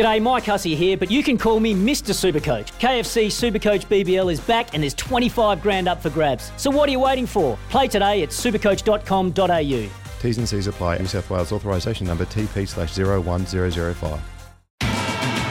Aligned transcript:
G'day, 0.00 0.22
Mike 0.22 0.46
Hussey 0.46 0.74
here, 0.74 0.96
but 0.96 1.10
you 1.10 1.22
can 1.22 1.36
call 1.36 1.60
me 1.60 1.74
Mr. 1.74 2.14
Supercoach. 2.14 2.68
KFC 2.80 3.26
Supercoach 3.26 3.84
BBL 3.84 4.32
is 4.32 4.40
back 4.40 4.72
and 4.72 4.82
there's 4.82 4.94
25 4.94 5.60
grand 5.60 5.88
up 5.88 6.00
for 6.00 6.08
grabs. 6.08 6.52
So 6.56 6.70
what 6.70 6.88
are 6.88 6.92
you 6.92 7.00
waiting 7.00 7.26
for? 7.26 7.58
Play 7.68 7.86
today 7.86 8.22
at 8.22 8.30
supercoach.com.au. 8.30 9.90
T's 10.22 10.38
and 10.38 10.48
C's 10.48 10.66
apply. 10.68 10.96
New 10.96 11.04
South 11.04 11.28
Wales 11.28 11.52
authorisation 11.52 12.06
number 12.06 12.24
TP 12.24 12.66
slash 12.66 12.96
01005. 12.96 14.20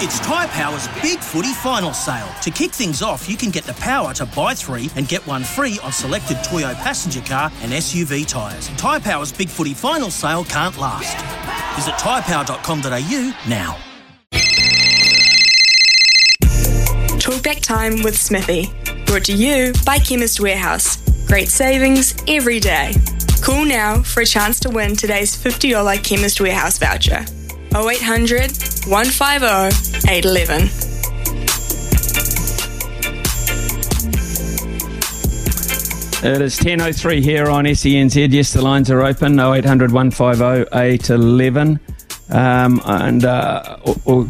It's 0.02 0.20
Tyre 0.22 0.48
Power's 0.48 0.88
Big 1.04 1.20
Footy 1.20 1.54
Final 1.54 1.94
Sale. 1.94 2.30
To 2.42 2.50
kick 2.50 2.72
things 2.72 3.04
off, 3.04 3.30
you 3.30 3.38
can 3.38 3.52
get 3.52 3.66
the 3.66 3.74
power 3.74 4.16
to 4.16 4.26
buy 4.26 4.56
three 4.56 4.90
and 4.96 5.08
get 5.08 5.28
one 5.28 5.44
free 5.44 5.78
on 5.84 5.92
selected 5.92 6.38
Toyo 6.44 6.74
passenger 6.74 7.22
car 7.22 7.52
and 7.62 7.72
SUV 7.72 8.28
tyres. 8.28 8.70
Tyre 8.78 9.00
Power's 9.00 9.32
Big 9.32 9.50
Footy 9.50 9.76
Final 9.76 10.10
Sale 10.10 10.46
can't 10.46 10.76
last. 10.80 11.16
Visit 11.76 11.94
tyrepower.com.au 12.00 13.34
now. 13.48 13.78
Talkback 17.30 17.62
Time 17.62 18.02
with 18.02 18.18
Smithy. 18.18 18.74
Brought 19.06 19.26
to 19.26 19.34
you 19.34 19.72
by 19.86 20.00
Chemist 20.00 20.40
Warehouse. 20.40 20.98
Great 21.28 21.50
savings 21.50 22.16
every 22.28 22.60
day. 22.60 22.96
Call 23.44 23.66
now 23.66 24.02
for 24.02 24.22
a 24.22 24.26
chance 24.26 24.60
to 24.62 24.70
win 24.72 24.96
today's 24.96 25.38
$50 25.38 26.04
Chemist 26.04 26.42
Warehouse 26.42 26.80
voucher. 26.80 27.24
0800 27.76 28.50
150 28.88 30.10
811. 30.10 30.64
It 36.34 36.42
is 36.42 36.58
10.03 36.58 37.22
here 37.22 37.48
on 37.52 37.66
SENZ. 37.66 38.34
Yes, 38.34 38.54
the 38.54 38.64
lines 38.64 38.90
are 38.90 39.04
open, 39.04 39.40
0800 39.40 39.92
150 39.92 40.76
811. 40.76 41.80
Um, 42.32 42.82
and 42.86 43.24
uh, 43.24 43.78
or 44.06 44.28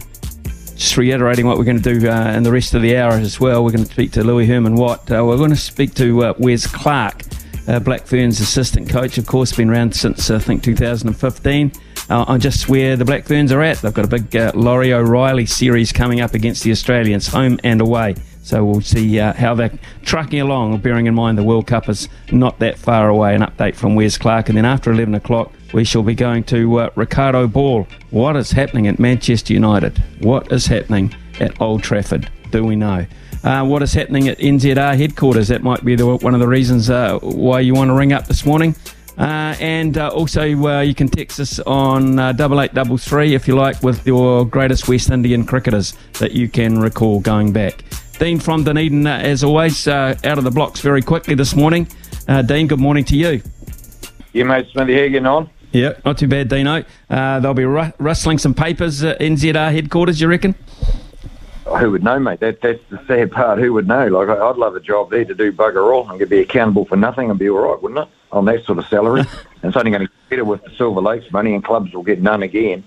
just 0.89 0.97
reiterating 0.97 1.45
what 1.45 1.55
we're 1.59 1.65
going 1.65 1.79
to 1.79 1.99
do 1.99 2.09
uh, 2.09 2.33
in 2.35 2.41
the 2.41 2.51
rest 2.51 2.73
of 2.73 2.81
the 2.81 2.97
hour 2.97 3.11
as 3.11 3.39
well. 3.39 3.63
We're 3.63 3.69
going 3.69 3.85
to 3.85 3.91
speak 3.91 4.11
to 4.13 4.23
Louis 4.23 4.47
Herman 4.47 4.73
Watt. 4.73 5.11
Uh, 5.11 5.23
we're 5.23 5.37
going 5.37 5.51
to 5.51 5.55
speak 5.55 5.93
to 5.95 6.25
uh, 6.25 6.33
Wes 6.39 6.65
Clark, 6.65 7.21
uh, 7.67 7.77
Black 7.79 8.07
Ferns 8.07 8.39
assistant 8.39 8.89
coach, 8.89 9.19
of 9.19 9.27
course, 9.27 9.55
been 9.55 9.69
around 9.69 9.93
since 9.93 10.31
I 10.31 10.39
think 10.39 10.63
2015. 10.63 11.71
Uh, 12.09 12.25
on 12.27 12.39
just 12.39 12.67
where 12.67 12.95
the 12.95 13.05
Black 13.05 13.25
Ferns 13.25 13.51
are 13.51 13.61
at. 13.61 13.77
They've 13.83 13.93
got 13.93 14.05
a 14.05 14.07
big 14.07 14.35
uh, 14.35 14.51
Laurie 14.55 14.91
O'Reilly 14.93 15.45
series 15.45 15.91
coming 15.91 16.21
up 16.21 16.33
against 16.33 16.63
the 16.63 16.71
Australians, 16.71 17.27
home 17.27 17.59
and 17.63 17.81
away. 17.81 18.15
So 18.41 18.63
we'll 18.65 18.81
see 18.81 19.19
uh, 19.19 19.33
how 19.33 19.53
they're 19.53 19.77
trucking 20.03 20.41
along, 20.41 20.77
bearing 20.79 21.05
in 21.05 21.13
mind 21.13 21.37
the 21.37 21.43
World 21.43 21.67
Cup 21.67 21.89
is 21.89 22.09
not 22.31 22.57
that 22.59 22.77
far 22.77 23.09
away. 23.09 23.35
An 23.35 23.41
update 23.41 23.75
from 23.75 23.95
Wes 23.95 24.17
Clark. 24.17 24.49
And 24.49 24.57
then 24.57 24.65
after 24.65 24.91
11 24.91 25.13
o'clock, 25.15 25.51
we 25.73 25.83
shall 25.83 26.03
be 26.03 26.15
going 26.15 26.43
to 26.45 26.79
uh, 26.79 26.89
Ricardo 26.95 27.47
Ball. 27.47 27.87
What 28.09 28.35
is 28.35 28.51
happening 28.51 28.87
at 28.87 28.97
Manchester 28.97 29.53
United? 29.53 30.01
What 30.21 30.51
is 30.51 30.65
happening 30.65 31.13
at 31.39 31.61
Old 31.61 31.83
Trafford? 31.83 32.29
Do 32.51 32.65
we 32.65 32.75
know? 32.75 33.05
Uh, 33.43 33.65
what 33.65 33.81
is 33.81 33.93
happening 33.93 34.27
at 34.27 34.37
NZR 34.39 34.97
headquarters? 34.97 35.47
That 35.49 35.61
might 35.61 35.85
be 35.85 35.95
the, 35.95 36.05
one 36.07 36.33
of 36.33 36.39
the 36.39 36.47
reasons 36.47 36.89
uh, 36.89 37.19
why 37.19 37.59
you 37.59 37.73
want 37.73 37.89
to 37.89 37.93
ring 37.93 38.13
up 38.13 38.27
this 38.27 38.45
morning. 38.45 38.75
Uh, 39.17 39.53
and 39.59 39.97
uh, 39.97 40.07
also, 40.09 40.41
uh, 40.41 40.79
you 40.79 40.95
can 40.95 41.09
text 41.09 41.39
us 41.41 41.59
on 41.59 42.17
uh, 42.17 42.31
double 42.31 42.61
eight 42.61 42.73
double 42.73 42.97
three 42.97 43.35
if 43.35 43.49
you 43.49 43.55
like, 43.55 43.81
with 43.83 44.07
your 44.07 44.45
greatest 44.45 44.87
West 44.87 45.09
Indian 45.09 45.45
cricketers 45.45 45.93
that 46.19 46.31
you 46.31 46.47
can 46.47 46.79
recall 46.79 47.19
going 47.19 47.51
back. 47.51 47.83
Dean 48.19 48.37
from 48.37 48.65
Dunedin, 48.65 49.07
uh, 49.07 49.17
as 49.17 49.45
always, 49.45 49.87
uh, 49.87 50.13
out 50.25 50.37
of 50.37 50.43
the 50.43 50.51
blocks 50.51 50.81
very 50.81 51.01
quickly 51.01 51.35
this 51.35 51.55
morning. 51.55 51.87
Uh, 52.27 52.41
Dean, 52.41 52.67
good 52.67 52.79
morning 52.79 53.05
to 53.05 53.15
you. 53.15 53.41
Yeah, 54.33 54.43
mate, 54.43 54.67
Smithy, 54.73 54.93
how 54.93 55.01
you 55.03 55.09
getting 55.09 55.25
on? 55.25 55.49
Yeah, 55.71 55.93
not 56.03 56.17
too 56.17 56.27
bad, 56.27 56.49
Dino. 56.49 56.83
Uh, 57.09 57.39
they'll 57.39 57.53
be 57.53 57.63
ru- 57.63 57.93
rustling 57.97 58.37
some 58.37 58.53
papers 58.53 59.01
at 59.03 59.19
NZR 59.21 59.71
headquarters, 59.71 60.19
you 60.19 60.27
reckon? 60.27 60.53
Oh, 61.65 61.77
who 61.77 61.91
would 61.91 62.03
know, 62.03 62.19
mate? 62.19 62.41
That, 62.41 62.59
that's 62.61 62.81
the 62.89 62.99
sad 63.07 63.31
part. 63.31 63.57
Who 63.59 63.71
would 63.73 63.87
know? 63.87 64.07
Like, 64.07 64.27
I- 64.27 64.49
I'd 64.49 64.57
love 64.57 64.75
a 64.75 64.81
job 64.81 65.11
there 65.11 65.23
to 65.23 65.33
do 65.33 65.53
bugger 65.53 65.93
all. 65.93 66.01
I'm 66.01 66.09
going 66.09 66.19
to 66.19 66.25
be 66.25 66.39
accountable 66.39 66.83
for 66.85 66.97
nothing 66.97 67.29
and 67.29 67.39
be 67.39 67.49
all 67.49 67.59
right, 67.59 67.81
wouldn't 67.81 68.01
it? 68.01 68.07
On 68.33 68.43
that 68.45 68.65
sort 68.65 68.79
of 68.79 68.87
salary. 68.87 69.21
and 69.61 69.69
it's 69.69 69.77
only 69.77 69.91
going 69.91 70.01
to 70.05 70.07
get 70.07 70.29
better 70.29 70.45
with 70.45 70.61
the 70.65 70.71
Silver 70.75 70.99
Lake's 70.99 71.31
money 71.31 71.53
and 71.53 71.63
clubs 71.63 71.93
will 71.93 72.03
get 72.03 72.21
none 72.21 72.43
again. 72.43 72.83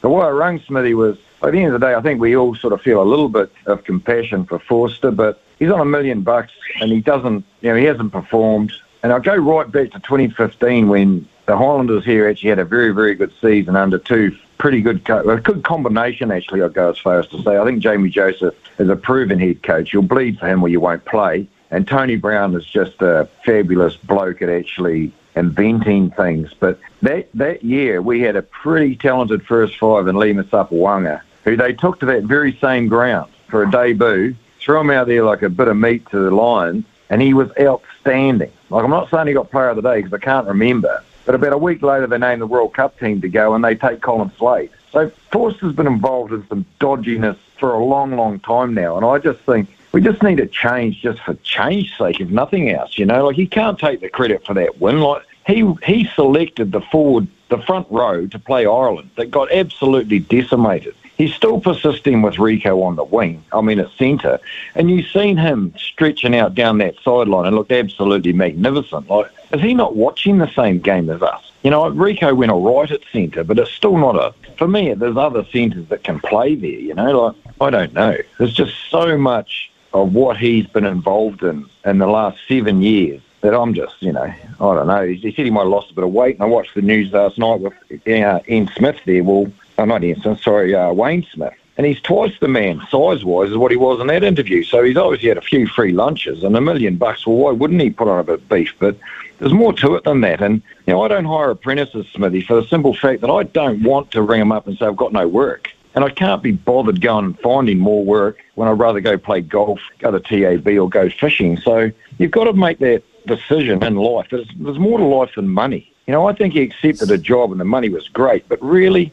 But 0.00 0.10
why 0.10 0.26
I 0.26 0.30
rang 0.30 0.60
Smithy 0.60 0.94
was, 0.94 1.16
at 1.42 1.52
the 1.52 1.58
end 1.58 1.74
of 1.74 1.80
the 1.80 1.86
day, 1.86 1.94
I 1.94 2.00
think 2.00 2.20
we 2.20 2.36
all 2.36 2.54
sort 2.54 2.72
of 2.72 2.82
feel 2.82 3.02
a 3.02 3.04
little 3.04 3.28
bit 3.28 3.50
of 3.66 3.84
compassion 3.84 4.44
for 4.46 4.58
Foster, 4.58 5.10
but 5.10 5.42
he's 5.58 5.70
on 5.70 5.80
a 5.80 5.84
million 5.84 6.22
bucks 6.22 6.52
and 6.80 6.90
he 6.90 7.00
doesn't, 7.00 7.44
you 7.60 7.70
know, 7.70 7.76
he 7.76 7.84
hasn't 7.84 8.12
performed. 8.12 8.72
And 9.02 9.12
I'll 9.12 9.20
go 9.20 9.36
right 9.36 9.70
back 9.70 9.90
to 9.92 10.00
2015 10.00 10.88
when 10.88 11.28
the 11.46 11.56
Highlanders 11.56 12.04
here 12.04 12.28
actually 12.28 12.50
had 12.50 12.58
a 12.58 12.64
very, 12.64 12.92
very 12.92 13.14
good 13.14 13.32
season 13.40 13.76
under 13.76 13.98
two 13.98 14.36
pretty 14.58 14.80
good, 14.80 15.04
co- 15.04 15.28
a 15.28 15.40
good 15.40 15.62
combination 15.62 16.30
actually. 16.30 16.62
I'd 16.62 16.74
go 16.74 16.90
as 16.90 16.98
far 16.98 17.20
as 17.20 17.26
to 17.28 17.42
say. 17.42 17.58
I 17.58 17.64
think 17.64 17.80
Jamie 17.80 18.10
Joseph 18.10 18.54
is 18.78 18.88
a 18.88 18.96
proven 18.96 19.38
head 19.38 19.62
coach. 19.62 19.92
You'll 19.92 20.02
bleed 20.02 20.38
for 20.38 20.48
him 20.48 20.62
or 20.62 20.68
you 20.68 20.80
won't 20.80 21.04
play. 21.04 21.46
And 21.70 21.86
Tony 21.86 22.16
Brown 22.16 22.54
is 22.54 22.64
just 22.64 23.02
a 23.02 23.28
fabulous 23.44 23.96
bloke 23.96 24.40
at 24.40 24.48
actually 24.48 25.12
inventing 25.34 26.10
things. 26.12 26.54
But 26.58 26.80
that 27.02 27.28
that 27.34 27.62
year 27.62 28.00
we 28.00 28.20
had 28.20 28.36
a 28.36 28.42
pretty 28.42 28.96
talented 28.96 29.44
first 29.44 29.76
five 29.78 30.06
in 30.08 30.16
Lima 30.16 30.44
Sopoaga, 30.44 31.20
who 31.46 31.56
they 31.56 31.72
took 31.72 32.00
to 32.00 32.06
that 32.06 32.24
very 32.24 32.58
same 32.60 32.88
ground 32.88 33.30
for 33.48 33.62
a 33.62 33.70
debut, 33.70 34.34
threw 34.58 34.80
him 34.80 34.90
out 34.90 35.06
there 35.06 35.24
like 35.24 35.40
a 35.42 35.48
bit 35.48 35.68
of 35.68 35.76
meat 35.76 36.06
to 36.10 36.18
the 36.18 36.30
Lions, 36.30 36.84
and 37.08 37.22
he 37.22 37.32
was 37.32 37.48
outstanding. 37.58 38.52
Like 38.68 38.84
I'm 38.84 38.90
not 38.90 39.08
saying 39.08 39.28
he 39.28 39.32
got 39.32 39.50
Player 39.50 39.70
of 39.70 39.76
the 39.76 39.82
Day 39.82 40.02
because 40.02 40.12
I 40.12 40.18
can't 40.18 40.46
remember, 40.46 41.02
but 41.24 41.34
about 41.34 41.52
a 41.52 41.58
week 41.58 41.82
later 41.82 42.06
they 42.06 42.18
named 42.18 42.42
the 42.42 42.46
World 42.46 42.74
Cup 42.74 42.98
team 42.98 43.20
to 43.22 43.28
go, 43.28 43.54
and 43.54 43.64
they 43.64 43.76
take 43.76 44.02
Colin 44.02 44.30
Slade. 44.36 44.70
So 44.92 45.10
Foster's 45.30 45.72
been 45.72 45.86
involved 45.86 46.32
in 46.32 46.46
some 46.48 46.66
dodginess 46.80 47.38
for 47.58 47.72
a 47.74 47.84
long, 47.84 48.16
long 48.16 48.40
time 48.40 48.74
now, 48.74 48.96
and 48.96 49.06
I 49.06 49.18
just 49.18 49.40
think 49.40 49.68
we 49.92 50.00
just 50.00 50.22
need 50.22 50.40
a 50.40 50.46
change 50.46 51.00
just 51.00 51.20
for 51.20 51.34
change's 51.36 51.96
sake, 51.96 52.20
if 52.20 52.28
nothing 52.28 52.70
else. 52.70 52.98
You 52.98 53.06
know, 53.06 53.26
like 53.26 53.36
he 53.36 53.46
can't 53.46 53.78
take 53.78 54.00
the 54.00 54.08
credit 54.08 54.44
for 54.44 54.54
that 54.54 54.80
win. 54.80 55.00
Like 55.00 55.22
he 55.46 55.72
he 55.84 56.08
selected 56.16 56.72
the 56.72 56.80
forward, 56.80 57.28
the 57.50 57.58
front 57.58 57.86
row 57.88 58.26
to 58.26 58.38
play 58.38 58.66
Ireland 58.66 59.10
that 59.16 59.30
got 59.30 59.52
absolutely 59.52 60.18
decimated. 60.18 60.95
He's 61.16 61.34
still 61.34 61.60
persisting 61.60 62.20
with 62.22 62.34
Rieko 62.34 62.82
on 62.84 62.96
the 62.96 63.04
wing. 63.04 63.42
I 63.52 63.60
mean, 63.62 63.78
at 63.78 63.90
centre, 63.92 64.38
and 64.74 64.90
you've 64.90 65.08
seen 65.08 65.36
him 65.36 65.72
stretching 65.78 66.36
out 66.36 66.54
down 66.54 66.78
that 66.78 66.96
sideline 67.02 67.46
and 67.46 67.56
looked 67.56 67.72
absolutely 67.72 68.32
magnificent. 68.34 69.08
Like, 69.08 69.30
is 69.52 69.62
he 69.62 69.72
not 69.72 69.96
watching 69.96 70.38
the 70.38 70.50
same 70.52 70.78
game 70.80 71.08
as 71.08 71.22
us? 71.22 71.52
You 71.62 71.70
know, 71.70 71.90
Rieko 71.90 72.36
went 72.36 72.52
all 72.52 72.78
right 72.78 72.90
at 72.90 73.00
centre, 73.12 73.44
but 73.44 73.58
it's 73.58 73.72
still 73.72 73.96
not 73.96 74.16
a. 74.16 74.34
For 74.56 74.68
me, 74.68 74.92
there's 74.94 75.16
other 75.16 75.44
centres 75.46 75.88
that 75.88 76.04
can 76.04 76.20
play 76.20 76.54
there. 76.54 76.70
You 76.70 76.94
know, 76.94 77.20
like 77.20 77.36
I 77.60 77.70
don't 77.70 77.94
know. 77.94 78.16
There's 78.38 78.52
just 78.52 78.74
so 78.90 79.16
much 79.16 79.70
of 79.92 80.12
what 80.12 80.36
he's 80.36 80.66
been 80.66 80.84
involved 80.84 81.42
in 81.42 81.66
in 81.84 81.98
the 81.98 82.06
last 82.06 82.38
seven 82.46 82.82
years 82.82 83.22
that 83.40 83.54
I'm 83.54 83.74
just, 83.74 84.02
you 84.02 84.12
know, 84.12 84.22
I 84.22 84.74
don't 84.74 84.86
know. 84.86 85.06
He 85.06 85.32
said 85.32 85.44
he 85.44 85.50
might 85.50 85.62
have 85.62 85.68
lost 85.68 85.90
a 85.90 85.94
bit 85.94 86.04
of 86.04 86.12
weight, 86.12 86.36
and 86.36 86.42
I 86.42 86.46
watched 86.46 86.74
the 86.74 86.82
news 86.82 87.12
last 87.12 87.38
night 87.38 87.60
with 87.60 87.74
uh, 88.06 88.40
Ian 88.48 88.68
Smith 88.76 88.98
there. 89.06 89.22
Well, 89.22 89.50
oh, 89.78 89.84
not 89.84 90.02
Smith, 90.02 90.40
sorry, 90.40 90.74
uh, 90.74 90.92
Wayne 90.92 91.26
Smith. 91.32 91.54
And 91.76 91.86
he's 91.86 92.00
twice 92.00 92.32
the 92.40 92.48
man, 92.48 92.80
size-wise, 92.90 93.50
as 93.50 93.56
what 93.56 93.70
he 93.70 93.76
was 93.76 94.00
in 94.00 94.06
that 94.06 94.24
interview. 94.24 94.62
So 94.64 94.82
he's 94.82 94.96
obviously 94.96 95.28
had 95.28 95.36
a 95.36 95.42
few 95.42 95.66
free 95.66 95.92
lunches 95.92 96.42
and 96.42 96.56
a 96.56 96.60
million 96.60 96.96
bucks. 96.96 97.26
Well, 97.26 97.36
why 97.36 97.50
wouldn't 97.52 97.82
he 97.82 97.90
put 97.90 98.08
on 98.08 98.18
a 98.18 98.24
bit 98.24 98.36
of 98.36 98.48
beef? 98.48 98.72
But 98.78 98.96
there's 99.38 99.52
more 99.52 99.74
to 99.74 99.94
it 99.96 100.04
than 100.04 100.22
that. 100.22 100.40
And, 100.40 100.62
you 100.86 100.94
know, 100.94 101.02
I 101.02 101.08
don't 101.08 101.26
hire 101.26 101.50
apprentices, 101.50 102.06
Smithy, 102.14 102.40
for 102.40 102.58
the 102.58 102.66
simple 102.66 102.94
fact 102.94 103.20
that 103.20 103.30
I 103.30 103.42
don't 103.42 103.82
want 103.82 104.10
to 104.12 104.22
ring 104.22 104.40
them 104.40 104.52
up 104.52 104.66
and 104.66 104.78
say, 104.78 104.86
I've 104.86 104.96
got 104.96 105.12
no 105.12 105.28
work. 105.28 105.68
And 105.94 106.02
I 106.02 106.08
can't 106.08 106.42
be 106.42 106.52
bothered 106.52 107.02
going 107.02 107.26
and 107.26 107.40
finding 107.40 107.78
more 107.78 108.02
work 108.02 108.38
when 108.54 108.68
I'd 108.68 108.78
rather 108.78 109.00
go 109.00 109.18
play 109.18 109.42
golf, 109.42 109.80
go 109.98 110.10
to 110.10 110.20
TAB 110.20 110.66
or 110.78 110.88
go 110.88 111.10
fishing. 111.10 111.58
So 111.58 111.90
you've 112.16 112.30
got 112.30 112.44
to 112.44 112.54
make 112.54 112.78
that 112.78 113.02
decision 113.26 113.82
in 113.82 113.96
life. 113.96 114.28
There's, 114.30 114.48
there's 114.58 114.78
more 114.78 114.98
to 114.98 115.04
life 115.04 115.34
than 115.36 115.48
money. 115.48 115.92
You 116.06 116.12
know, 116.12 116.26
I 116.26 116.32
think 116.34 116.54
he 116.54 116.62
accepted 116.62 117.10
a 117.10 117.18
job 117.18 117.50
and 117.50 117.60
the 117.60 117.64
money 117.64 117.88
was 117.88 118.08
great, 118.08 118.48
but 118.48 118.62
really, 118.62 119.12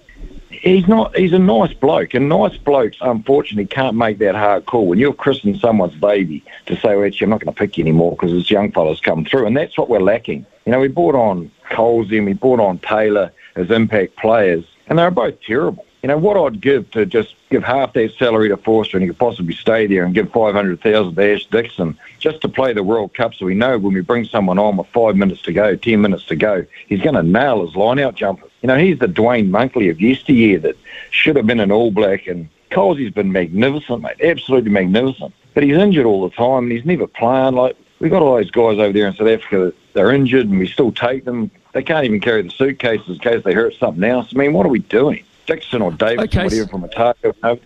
he's 0.62 0.88
not. 0.88 1.16
He's 1.16 1.34
a 1.34 1.40
nice 1.40 1.74
bloke, 1.74 2.14
and 2.14 2.30
nice 2.30 2.58
blokes, 2.58 2.98
unfortunately, 3.02 3.66
can't 3.66 3.96
make 3.96 4.20
that 4.20 4.36
hard 4.36 4.66
call. 4.66 4.88
When 4.88 5.00
you're 5.00 5.14
christening 5.14 5.58
someone's 5.60 5.96
baby, 5.96 6.44
to 6.68 6.76
say, 6.76 6.96
well, 6.96 7.06
actually, 7.06 7.26
I'm 7.26 7.32
not 7.32 7.42
going 7.42 7.54
to 7.54 7.60
pick 7.60 7.78
you 7.78 7.84
anymore 7.84 8.12
because 8.12 8.32
this 8.32 8.50
young 8.50 8.72
fella's 8.72 9.00
come 9.00 9.26
through, 9.26 9.48
and 9.48 9.58
that's 9.58 9.78
what 9.78 9.90
we're 9.90 10.00
lacking. 10.00 10.46
You 10.66 10.72
know, 10.72 10.80
we 10.80 10.88
brought 10.88 11.16
on 11.16 11.52
Coles 11.70 12.12
in, 12.12 12.26
we 12.26 12.34
brought 12.34 12.60
on 12.60 12.80
Taylor 12.80 13.32
as 13.56 13.70
impact 13.72 14.16
players, 14.18 14.66
and 14.88 14.98
they 14.98 15.04
were 15.04 15.12
both 15.12 15.42
terrible. 15.42 15.86
You 16.04 16.10
know, 16.10 16.18
what 16.18 16.36
I'd 16.36 16.60
give 16.60 16.92
to 16.92 17.06
just 17.06 17.34
give 17.50 17.64
half 17.64 17.94
their 17.94 18.10
salary 18.10 18.50
to 18.50 18.58
Foster 18.58 18.98
and 18.98 19.04
he 19.04 19.08
could 19.08 19.18
possibly 19.18 19.56
stay 19.56 19.88
there 19.88 20.04
and 20.04 20.14
give 20.14 20.30
500000 20.34 21.16
to 21.16 21.34
Ash 21.34 21.46
Dixon 21.46 21.98
just 22.20 22.42
to 22.42 22.50
play 22.50 22.74
the 22.74 22.84
World 22.84 23.14
Cup 23.14 23.34
so 23.34 23.46
we 23.46 23.56
know 23.56 23.80
when 23.80 23.94
we 23.94 24.02
bring 24.02 24.26
someone 24.26 24.60
on 24.60 24.76
with 24.76 24.88
five 24.88 25.16
minutes 25.16 25.42
to 25.44 25.54
go, 25.54 25.78
10 25.78 26.02
minutes 26.02 26.26
to 26.26 26.36
go, 26.36 26.66
he's 26.88 27.00
going 27.00 27.16
to 27.16 27.24
nail 27.24 27.66
his 27.66 27.78
line 27.78 28.00
out 28.00 28.16
jumper. 28.16 28.46
You 28.62 28.68
know, 28.68 28.78
he's 28.78 29.00
the 29.00 29.08
Dwayne 29.08 29.50
Monkley 29.50 29.88
of 29.88 30.02
yesteryear 30.02 30.60
that 30.60 30.78
should 31.12 31.38
have 31.38 31.48
been 31.48 31.62
an 31.62 31.72
All 31.72 31.90
Black 31.90 32.28
and 32.28 32.50
Colsey's 32.70 33.14
been 33.14 33.32
magnificent, 33.32 34.02
mate, 34.02 34.20
absolutely 34.22 34.72
magnificent. 34.72 35.34
But 35.54 35.64
he's 35.64 35.78
injured 35.78 36.06
all 36.06 36.28
the 36.28 36.36
time 36.36 36.64
and 36.64 36.72
he's 36.74 36.84
never 36.84 37.08
playing. 37.08 37.56
Like, 37.56 37.78
we've 38.00 38.12
got 38.12 38.22
all 38.22 38.36
those 38.36 38.52
guys 38.52 38.78
over 38.78 38.92
there 38.92 39.08
in 39.08 39.14
South 39.14 39.30
Africa 39.30 39.58
that 39.58 39.76
they're 39.94 40.12
injured 40.12 40.50
and 40.50 40.60
we 40.60 40.68
still 40.68 40.92
take 40.92 41.24
them. 41.24 41.50
They 41.72 41.82
can't 41.82 42.04
even 42.04 42.20
carry 42.20 42.42
the 42.42 42.50
suitcases 42.50 43.08
in 43.08 43.20
case 43.20 43.42
they 43.46 43.54
hurt 43.54 43.76
something 43.76 44.04
else. 44.04 44.34
I 44.36 44.38
mean, 44.38 44.52
what 44.52 44.66
are 44.66 44.70
we 44.70 44.80
doing? 44.80 45.24
Dixon 45.46 45.82
or 45.82 45.92
Davis 45.92 46.26
okay. 46.26 46.42
or 46.42 46.44
whatever 46.46 46.68
from 46.68 46.84
Otago. 46.86 47.60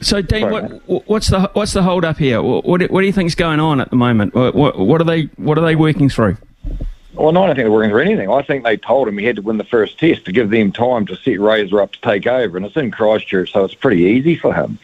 So, 0.00 0.20
Dean, 0.20 0.50
what, 0.50 1.08
what's 1.08 1.28
the 1.28 1.48
what's 1.52 1.72
the 1.72 1.82
hold 1.82 2.04
up 2.04 2.18
here? 2.18 2.42
What, 2.42 2.64
what, 2.64 2.82
what 2.90 3.00
do 3.00 3.06
you 3.06 3.12
think's 3.12 3.36
going 3.36 3.60
on 3.60 3.80
at 3.80 3.90
the 3.90 3.96
moment? 3.96 4.34
What, 4.34 4.76
what, 4.76 5.00
are 5.00 5.04
they 5.04 5.22
what 5.36 5.56
are 5.58 5.64
they 5.64 5.76
working 5.76 6.08
through? 6.08 6.36
Well, 7.14 7.30
no, 7.30 7.44
I 7.44 7.46
don't 7.46 7.56
think 7.56 7.64
they're 7.64 7.70
working 7.70 7.90
through 7.90 8.02
anything. 8.02 8.30
I 8.30 8.42
think 8.42 8.64
they 8.64 8.76
told 8.76 9.06
him 9.06 9.18
he 9.18 9.24
had 9.24 9.36
to 9.36 9.42
win 9.42 9.58
the 9.58 9.64
first 9.64 9.98
test 9.98 10.24
to 10.24 10.32
give 10.32 10.50
them 10.50 10.72
time 10.72 11.06
to 11.06 11.16
set 11.16 11.38
Razor 11.38 11.80
up 11.80 11.92
to 11.92 12.00
take 12.00 12.26
over, 12.26 12.56
and 12.56 12.66
it's 12.66 12.76
in 12.76 12.90
Christchurch, 12.90 13.52
so 13.52 13.64
it's 13.64 13.74
pretty 13.74 14.02
easy 14.02 14.34
for 14.34 14.52
him. 14.52 14.78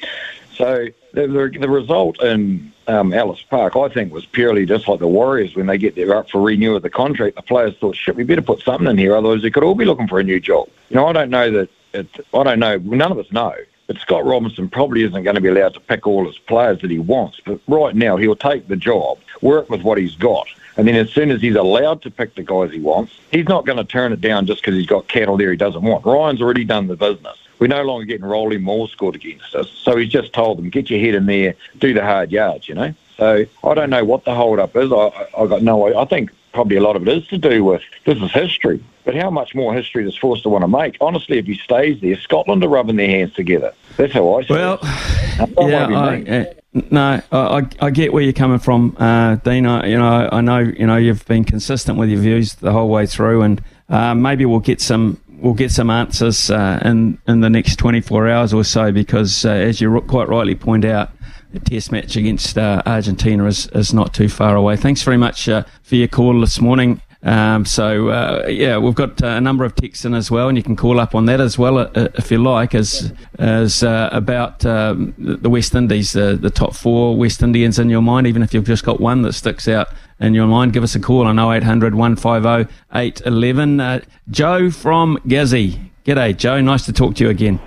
So 0.55 0.87
the, 1.15 1.27
the, 1.27 1.59
the 1.59 1.69
result 1.69 2.23
in 2.23 2.73
um, 2.87 3.13
Ellis 3.13 3.43
Park, 3.43 3.77
I 3.77 3.89
think, 3.89 4.13
was 4.13 4.27
purely 4.27 4.67
just 4.67 4.87
like 4.89 4.99
the 4.99 5.09
Warriors 5.09 5.57
when 5.57 5.67
they 5.67 5.79
get 5.79 5.95
there 5.95 6.15
up 6.17 6.29
for 6.31 6.41
renewal 6.43 6.77
of 6.77 6.83
the 6.83 6.91
contract. 6.91 7.37
The 7.37 7.43
players 7.43 7.77
thought, 7.79 7.97
shit, 7.97 8.15
we 8.15 8.25
better 8.25 8.43
put 8.43 8.61
something 8.61 8.89
in 8.89 8.99
here, 8.99 9.17
otherwise 9.17 9.43
they 9.43 9.51
could 9.51 9.63
all 9.63 9.75
be 9.75 9.85
looking 9.85 10.09
for 10.09 10.21
a 10.21 10.25
new 10.25 10.39
job. 10.39 10.69
You 10.91 10.97
know, 10.97 11.07
I 11.07 11.13
don't 11.13 11.31
know 11.31 11.51
that 11.51 11.71
it, 11.93 12.09
I 12.35 12.43
don't 12.43 12.59
know. 12.59 12.79
None 12.79 13.13
of 13.13 13.19
us 13.19 13.31
know. 13.33 13.55
But 13.87 13.97
Scott 13.99 14.27
Robertson 14.27 14.69
probably 14.69 15.03
isn't 15.05 15.23
going 15.23 15.35
to 15.35 15.41
be 15.41 15.49
allowed 15.49 15.73
to 15.75 15.81
pick 15.81 16.07
all 16.07 16.27
his 16.27 16.37
players 16.37 16.81
that 16.83 16.91
he 16.91 16.99
wants. 16.99 17.41
But 17.45 17.59
right 17.67 17.97
now, 17.97 18.19
he'll 18.19 18.37
take 18.37 18.69
the 18.69 18.77
job, 18.77 19.19
work 19.41 19.71
with 19.71 19.83
what 19.83 19.97
he's 19.97 20.15
got. 20.15 20.47
And 20.77 20.87
then 20.87 20.95
as 20.95 21.11
soon 21.11 21.31
as 21.31 21.41
he's 21.41 21.57
allowed 21.57 22.03
to 22.03 22.11
pick 22.11 22.35
the 22.35 22.43
guys 22.43 22.71
he 22.71 22.81
wants, 22.81 23.19
he's 23.33 23.49
not 23.49 23.65
going 23.65 23.79
to 23.79 23.85
turn 23.85 24.13
it 24.13 24.21
down 24.21 24.47
just 24.47 24.61
because 24.61 24.75
he's 24.75 24.87
got 24.87 25.09
cattle 25.09 25.39
there 25.39 25.51
he 25.51 25.57
doesn't 25.57 25.83
want. 25.83 26.05
Ryan's 26.05 26.43
already 26.43 26.65
done 26.65 26.87
the 26.87 26.97
business. 26.97 27.37
We're 27.59 27.67
no 27.67 27.83
longer 27.83 28.05
getting 28.05 28.27
Rolly 28.27 28.59
Moore 28.59 28.89
scored 28.89 29.17
against 29.17 29.55
us. 29.55 29.69
So 29.71 29.97
he's 29.97 30.11
just 30.11 30.33
told 30.33 30.59
them, 30.59 30.69
get 30.69 30.91
your 30.91 31.01
head 31.01 31.15
in 31.15 31.27
there, 31.27 31.55
do 31.79 31.95
the 31.95 32.03
hard 32.03 32.31
yards, 32.31 32.69
you 32.69 32.75
know. 32.75 32.95
So 33.17 33.47
I 33.65 33.75
don't 33.75 33.91
know 33.91 34.05
what 34.05 34.25
the 34.25 34.35
hold 34.35 34.61
up 34.61 34.77
is. 34.77 34.93
I, 34.93 35.27
I 35.37 35.47
got 35.47 35.63
no 35.63 35.99
I 35.99 36.05
think 36.05 36.31
probably 36.53 36.77
a 36.77 36.81
lot 36.81 36.95
of 36.95 37.07
it 37.07 37.19
is 37.19 37.27
to 37.29 37.39
do 37.39 37.65
with 37.65 37.83
this 38.05 38.19
is 38.19 38.31
history. 38.31 38.83
But 39.09 39.17
how 39.17 39.31
much 39.31 39.55
more 39.55 39.73
history 39.73 40.05
does 40.05 40.19
Foster 40.19 40.51
want 40.51 40.65
to 40.65 40.69
make? 40.69 40.99
Honestly, 41.01 41.39
if 41.39 41.47
he 41.47 41.55
stays 41.55 41.99
there, 42.03 42.21
Scotland 42.21 42.63
are 42.63 42.69
rubbing 42.69 42.97
their 42.97 43.09
hands 43.09 43.33
together. 43.33 43.73
That's 43.97 44.13
how 44.13 44.35
I 44.35 44.43
see 44.43 44.53
well, 44.53 44.79
it. 44.83 45.49
Well, 45.57 45.71
yeah, 45.71 45.87
I, 45.87 46.41
uh, 46.41 46.45
no, 46.91 47.23
I, 47.33 47.63
I 47.81 47.89
get 47.89 48.13
where 48.13 48.23
you're 48.23 48.35
coming 48.35 48.59
from, 48.59 48.95
uh, 48.99 49.37
Dean. 49.37 49.65
I, 49.65 49.87
you 49.87 49.97
know, 49.97 50.29
I 50.31 50.43
know 50.43 50.59
you 50.59 50.87
know 50.87 50.97
you've 50.97 51.25
been 51.25 51.45
consistent 51.45 51.97
with 51.97 52.11
your 52.11 52.21
views 52.21 52.57
the 52.57 52.71
whole 52.71 52.91
way 52.91 53.07
through, 53.07 53.41
and 53.41 53.63
uh, 53.89 54.15
maybe 54.15 54.45
we'll 54.45 54.61
get 54.61 54.79
some 54.79 55.19
we'll 55.39 55.55
get 55.55 55.71
some 55.71 55.89
answers 55.89 56.51
uh, 56.51 56.79
in 56.85 57.19
in 57.27 57.41
the 57.41 57.49
next 57.49 57.77
24 57.77 58.29
hours 58.29 58.53
or 58.53 58.63
so, 58.63 58.93
because 58.93 59.47
uh, 59.47 59.53
as 59.53 59.81
you 59.81 59.99
quite 60.03 60.29
rightly 60.29 60.55
point 60.55 60.85
out, 60.85 61.13
the 61.55 61.61
test 61.61 61.93
match 61.93 62.17
against 62.17 62.59
uh, 62.59 62.83
Argentina 62.85 63.47
is, 63.47 63.69
is 63.69 63.95
not 63.95 64.13
too 64.13 64.29
far 64.29 64.55
away. 64.55 64.77
Thanks 64.77 65.03
very 65.03 65.17
much 65.17 65.49
uh, 65.49 65.63
for 65.83 65.95
your 65.95 66.09
call 66.09 66.39
this 66.41 66.61
morning. 66.61 67.01
Um, 67.23 67.65
so 67.65 68.09
uh, 68.09 68.47
yeah, 68.49 68.79
we've 68.79 68.95
got 68.95 69.23
uh, 69.23 69.29
a 69.29 69.41
number 69.41 69.65
of 69.65 69.75
texts 69.75 70.05
in 70.05 70.15
as 70.15 70.31
well, 70.31 70.49
and 70.49 70.57
you 70.57 70.63
can 70.63 70.77
call 70.77 71.01
up 71.01 71.15
on 71.15 71.27
that 71.27 71.41
as 71.41 71.59
well 71.59 71.79
uh, 71.79 71.89
if 71.95 72.31
you 72.31 72.39
like, 72.39 72.75
as 72.75 73.13
as 73.39 73.83
uh, 73.83 74.09
about 74.13 74.65
um, 74.65 75.15
the 75.19 75.51
West 75.51 75.75
Indies, 75.75 76.13
the 76.13 76.53
top 76.55 76.75
four 76.75 77.17
West 77.17 77.43
Indians 77.43 77.79
in 77.79 77.91
your 77.91 78.03
mind, 78.03 78.27
even 78.27 78.43
if 78.43 78.55
you've 78.55 78.67
just 78.67 78.85
got 78.85 79.01
one 79.01 79.23
that 79.23 79.33
sticks 79.33 79.67
out 79.67 79.89
in 80.21 80.35
your 80.35 80.47
mind. 80.47 80.73
Give 80.73 80.85
us 80.85 80.95
a 80.95 81.01
call 81.01 81.27
on 81.27 81.39
0800 81.39 81.95
150 81.95 82.73
811. 82.95 84.03
Joe 84.31 84.71
from 84.71 85.19
Gizzy. 85.27 85.91
G'day, 86.05 86.37
Joe. 86.37 86.61
Nice 86.61 86.87
to 86.87 86.93
talk 86.93 87.17
to 87.17 87.25
you 87.25 87.31
again. 87.31 87.59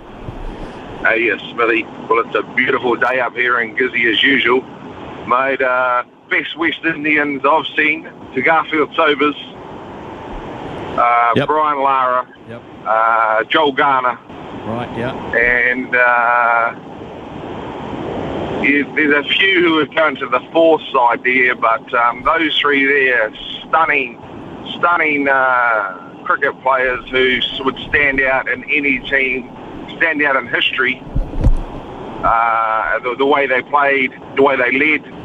Hey, 1.02 1.26
yes, 1.26 1.40
Smithy. 1.40 1.82
Well, 2.08 2.24
it's 2.24 2.34
a 2.34 2.42
beautiful 2.54 2.96
day 2.96 3.20
up 3.20 3.34
here 3.34 3.60
in 3.60 3.76
Gizzy 3.76 4.10
as 4.10 4.22
usual. 4.22 4.62
Made 5.26 5.60
uh, 5.62 6.04
best 6.32 6.56
West 6.56 6.82
Indians 6.84 7.42
I've 7.44 7.66
seen 7.76 8.04
to 8.34 8.40
Garfield 8.40 8.94
Sobers, 8.96 9.36
uh, 10.96 11.32
yep. 11.36 11.46
Brian 11.46 11.82
Lara, 11.82 12.26
yep. 12.48 12.62
uh, 12.86 13.44
Joel 13.44 13.72
Garner. 13.72 14.18
Right, 14.64 14.98
yeah. 14.98 15.12
And 15.36 15.94
uh, 15.94 16.74
yeah, 18.62 18.94
there's 18.94 19.26
a 19.26 19.28
few 19.28 19.60
who 19.60 19.78
have 19.80 19.94
gone 19.94 20.16
to 20.16 20.26
the 20.26 20.40
fourth 20.52 20.82
side 20.90 21.22
there, 21.22 21.54
but 21.54 21.92
um, 21.92 22.22
those 22.22 22.58
three 22.58 22.86
there, 22.86 23.30
stunning, 23.66 24.18
stunning 24.78 25.28
uh, 25.28 26.22
cricket 26.24 26.58
players 26.62 27.06
who 27.10 27.40
would 27.64 27.78
stand 27.90 28.22
out 28.22 28.48
in 28.48 28.64
any 28.64 29.00
team 29.10 29.54
stand 29.96 30.22
out 30.22 30.36
in 30.36 30.48
history. 30.48 31.02
Uh, 32.24 33.00
the, 33.00 33.16
the, 33.18 33.26
way 33.26 33.46
they 33.46 33.62
played, 33.62 34.12
the 34.36 34.42
way 34.42 34.56
they 34.56 34.70
led, 34.72 35.21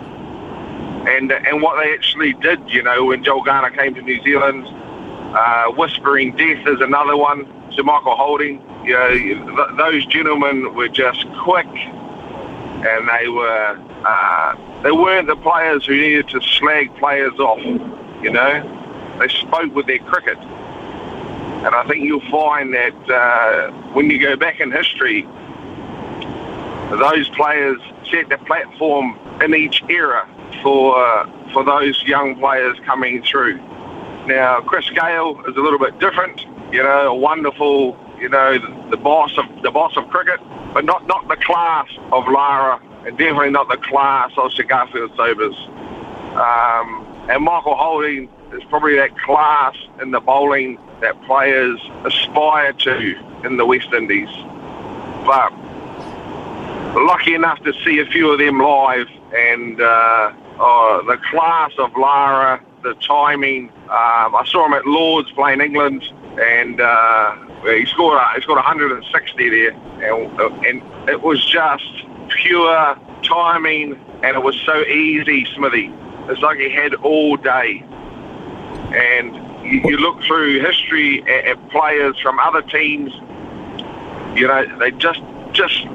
and 1.07 1.31
and 1.31 1.61
what 1.61 1.81
they 1.81 1.93
actually 1.93 2.33
did. 2.33 2.59
You 2.69 2.83
know, 2.83 3.05
when 3.05 3.23
Joel 3.23 3.43
Garner 3.43 3.71
came 3.71 3.95
to 3.95 4.01
New 4.01 4.21
Zealand, 4.23 4.67
uh, 4.67 5.71
whispering 5.71 6.35
death 6.35 6.67
is 6.67 6.81
another 6.81 7.15
one. 7.15 7.47
Sir 7.71 7.83
Michael 7.83 8.15
Holding, 8.15 8.61
you 8.83 8.93
know, 8.93 9.09
th- 9.09 9.77
those 9.77 10.05
gentlemen 10.07 10.73
were 10.75 10.87
just 10.89 11.25
quick, 11.43 11.67
and 11.67 13.07
they 13.07 13.27
were 13.29 13.79
uh, 14.05 14.81
they 14.83 14.91
weren't 14.91 15.27
the 15.27 15.35
players 15.37 15.85
who 15.85 15.95
needed 15.95 16.27
to 16.29 16.41
slag 16.41 16.93
players 16.97 17.37
off. 17.39 17.59
You 18.21 18.31
know, 18.31 19.17
they 19.19 19.27
spoke 19.29 19.73
with 19.73 19.87
their 19.87 19.99
cricket. 19.99 20.37
And 20.37 21.73
I 21.73 21.85
think 21.87 22.03
you'll 22.03 22.21
find 22.31 22.73
that 22.73 23.09
uh, 23.09 23.71
when 23.93 24.09
you 24.09 24.19
go 24.21 24.35
back 24.35 24.59
in 24.59 24.71
history, 24.71 25.23
those 26.91 27.27
players 27.29 27.79
set 28.09 28.29
the 28.29 28.37
platform 28.45 29.19
in 29.41 29.53
each 29.53 29.83
era 29.89 30.27
for 30.61 30.97
uh, 30.97 31.51
for 31.53 31.63
those 31.63 32.01
young 32.03 32.35
players 32.37 32.77
coming 32.85 33.23
through. 33.23 33.57
Now, 34.27 34.59
Chris 34.61 34.89
Gayle 34.89 35.41
is 35.47 35.55
a 35.55 35.61
little 35.61 35.79
bit 35.79 35.99
different. 35.99 36.41
You 36.71 36.83
know, 36.83 37.07
a 37.07 37.15
wonderful, 37.15 37.97
you 38.19 38.27
know, 38.29 38.57
the, 38.57 38.89
the 38.91 38.97
boss 38.97 39.37
of 39.37 39.45
the 39.63 39.71
boss 39.71 39.95
of 39.95 40.07
cricket, 40.09 40.39
but 40.73 40.85
not 40.85 41.07
not 41.07 41.27
the 41.27 41.37
class 41.37 41.87
of 42.11 42.27
Lara, 42.27 42.81
and 43.05 43.17
definitely 43.17 43.51
not 43.51 43.69
the 43.69 43.77
class 43.77 44.31
of 44.37 44.51
Sir 44.53 44.63
Garfield 44.63 45.11
Sobers. 45.15 45.55
Um, 46.35 47.05
and 47.29 47.43
Michael 47.43 47.75
Holding 47.75 48.29
is 48.53 48.63
probably 48.65 48.95
that 48.95 49.17
class 49.19 49.75
in 50.01 50.11
the 50.11 50.19
bowling 50.19 50.77
that 51.01 51.21
players 51.23 51.79
aspire 52.05 52.73
to 52.73 53.15
in 53.43 53.57
the 53.57 53.65
West 53.65 53.91
Indies. 53.93 54.29
But 55.25 55.51
lucky 56.95 57.33
enough 57.33 57.61
to 57.63 57.73
see 57.83 57.99
a 57.99 58.05
few 58.05 58.31
of 58.31 58.39
them 58.39 58.59
live, 58.59 59.07
and 59.35 59.81
uh, 59.81 60.31
oh, 60.59 61.03
the 61.07 61.17
class 61.29 61.71
of 61.77 61.91
Lara, 61.95 62.63
the 62.83 62.93
timing. 62.95 63.69
Um, 63.83 64.35
I 64.35 64.43
saw 64.45 64.65
him 64.65 64.73
at 64.73 64.85
Lords 64.85 65.31
playing 65.31 65.61
England, 65.61 66.03
and 66.39 66.79
uh, 66.79 67.35
he 67.63 67.85
scored 67.85 68.19
he 68.35 68.41
scored 68.41 68.57
160 68.57 69.49
there, 69.49 69.71
and, 69.71 70.65
and 70.65 71.09
it 71.09 71.21
was 71.21 71.43
just 71.45 71.83
pure 72.29 72.97
timing, 73.23 73.93
and 74.23 74.35
it 74.37 74.43
was 74.43 74.55
so 74.65 74.81
easy, 74.83 75.45
Smithy. 75.55 75.91
It's 76.29 76.41
like 76.41 76.59
he 76.59 76.69
had 76.69 76.93
all 76.95 77.37
day, 77.37 77.83
and 78.93 79.35
you, 79.65 79.81
you 79.89 79.97
look 79.97 80.23
through 80.23 80.59
history 80.61 81.21
at, 81.23 81.45
at 81.45 81.69
players 81.69 82.19
from 82.19 82.39
other 82.39 82.61
teams, 82.61 83.11
you 84.37 84.47
know, 84.47 84.77
they 84.77 84.91
just 84.91 85.21
just 85.53 85.85